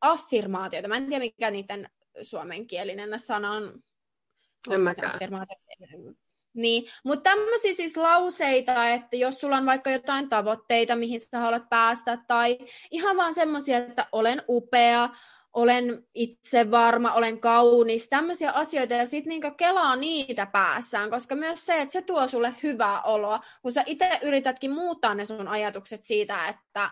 [0.00, 0.88] affirmaatioita.
[0.88, 1.90] Mä en tiedä, mikä niiden
[2.22, 3.82] suomenkielinen sana on.
[4.70, 5.18] En mäkään.
[6.54, 11.68] Niin, mutta tämmöisiä siis lauseita, että jos sulla on vaikka jotain tavoitteita, mihin sä haluat
[11.70, 12.58] päästä, tai
[12.90, 15.08] ihan vaan semmoisia, että olen upea,
[15.52, 21.66] olen itse varma, olen kaunis, tämmöisiä asioita, ja sitten niinku kelaa niitä päässään, koska myös
[21.66, 26.02] se, että se tuo sulle hyvää oloa, kun sä itse yritätkin muuttaa ne sun ajatukset
[26.02, 26.90] siitä, että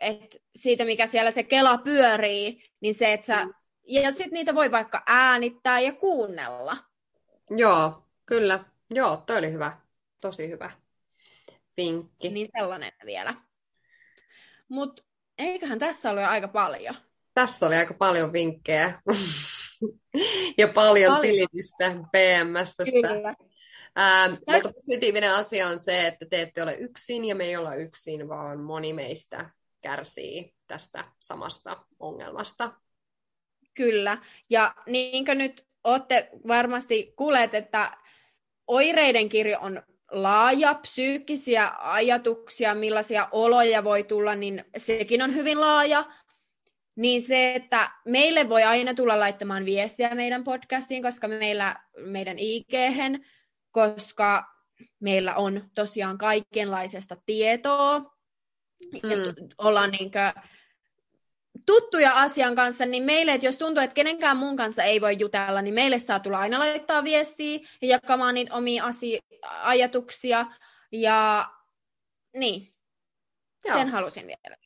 [0.00, 3.54] et siitä, mikä siellä se kela pyörii, niin se, että sä, mm.
[3.90, 6.76] Ja sitten niitä voi vaikka äänittää ja kuunnella.
[7.50, 8.64] Joo, kyllä.
[8.90, 9.78] Joo, toi oli hyvä.
[10.20, 10.70] Tosi hyvä
[11.76, 12.30] vinkki.
[12.30, 13.34] Niin sellainen vielä.
[14.68, 15.02] Mutta
[15.38, 16.96] eiköhän tässä ole aika paljon
[17.34, 19.02] tässä oli aika paljon vinkkejä
[20.58, 21.20] ja paljon, paljon.
[21.20, 22.82] tilitystä PMSstä.
[24.00, 27.74] Ähm, mutta positiivinen asia on se, että te ette ole yksin ja me ei olla
[27.74, 29.50] yksin, vaan moni meistä
[29.82, 32.72] kärsii tästä samasta ongelmasta.
[33.74, 34.18] Kyllä,
[34.50, 37.90] ja niin kuin nyt olette varmasti kuulleet, että
[38.66, 46.04] oireiden kirjo on laaja, psyykkisiä ajatuksia, millaisia oloja voi tulla, niin sekin on hyvin laaja,
[46.96, 52.68] niin se, että meille voi aina tulla laittamaan viestiä meidän podcastiin, koska meillä, meidän ig
[53.70, 54.44] koska
[55.00, 57.98] meillä on tosiaan kaikenlaisesta tietoa.
[57.98, 59.10] Mm.
[59.10, 59.16] Ja
[59.58, 60.32] ollaan niinkö
[61.70, 65.62] tuttuja asian kanssa, niin meille, että jos tuntuu, että kenenkään muun kanssa ei voi jutella,
[65.62, 69.20] niin meille saa tulla aina laittaa viestiä ja jakamaan niitä omia asi-
[69.62, 70.46] ajatuksia.
[70.92, 71.50] Ja
[72.36, 72.74] niin,
[73.64, 73.76] Joo.
[73.76, 74.56] sen halusin vielä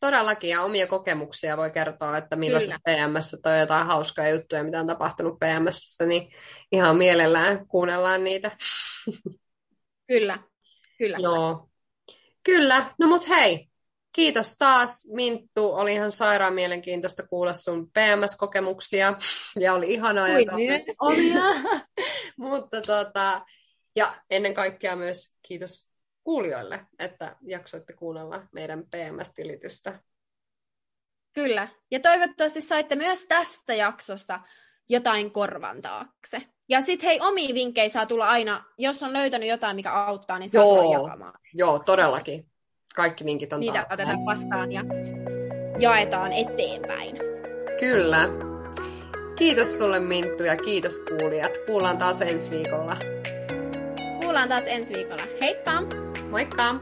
[0.00, 4.86] todellakin, ja omia kokemuksia voi kertoa, että millaista PMS tai jotain hauskaa juttuja, mitä on
[4.86, 6.32] tapahtunut PMS, niin
[6.72, 8.50] ihan mielellään kuunnellaan niitä.
[10.08, 10.38] Kyllä,
[10.98, 11.16] kyllä.
[11.20, 11.68] Joo.
[12.42, 13.68] Kyllä, no mut hei,
[14.16, 19.14] kiitos taas Minttu, oli ihan sairaan mielenkiintoista kuulla sun PMS-kokemuksia,
[19.60, 20.56] ja oli ihanaa jakaa
[21.00, 21.42] omia.
[22.38, 23.44] Mutta tota,
[23.96, 25.90] ja ennen kaikkea myös kiitos
[26.24, 30.00] kuulijoille, että jaksoitte kuunnella meidän PMS-tilitystä.
[31.32, 34.40] Kyllä, ja toivottavasti saitte myös tästä jaksosta
[34.88, 36.42] jotain korvan taakse.
[36.68, 40.48] Ja sitten hei, omia vinkkejä saa tulla aina, jos on löytänyt jotain, mikä auttaa, niin
[40.50, 40.92] saa Joo.
[40.92, 41.40] jakamaan.
[41.54, 42.50] Joo, todellakin.
[42.96, 43.94] Kaikki vinkit on Niitä tarpeen.
[43.94, 44.82] otetaan vastaan ja
[45.78, 47.16] jaetaan eteenpäin.
[47.80, 48.28] Kyllä.
[49.38, 51.52] Kiitos sulle Minttu ja kiitos kuulijat.
[51.66, 52.96] Kuullaan taas ensi viikolla.
[54.22, 55.22] Kuullaan taas ensi viikolla.
[55.40, 55.82] Heippa!
[56.30, 56.74] Moikka!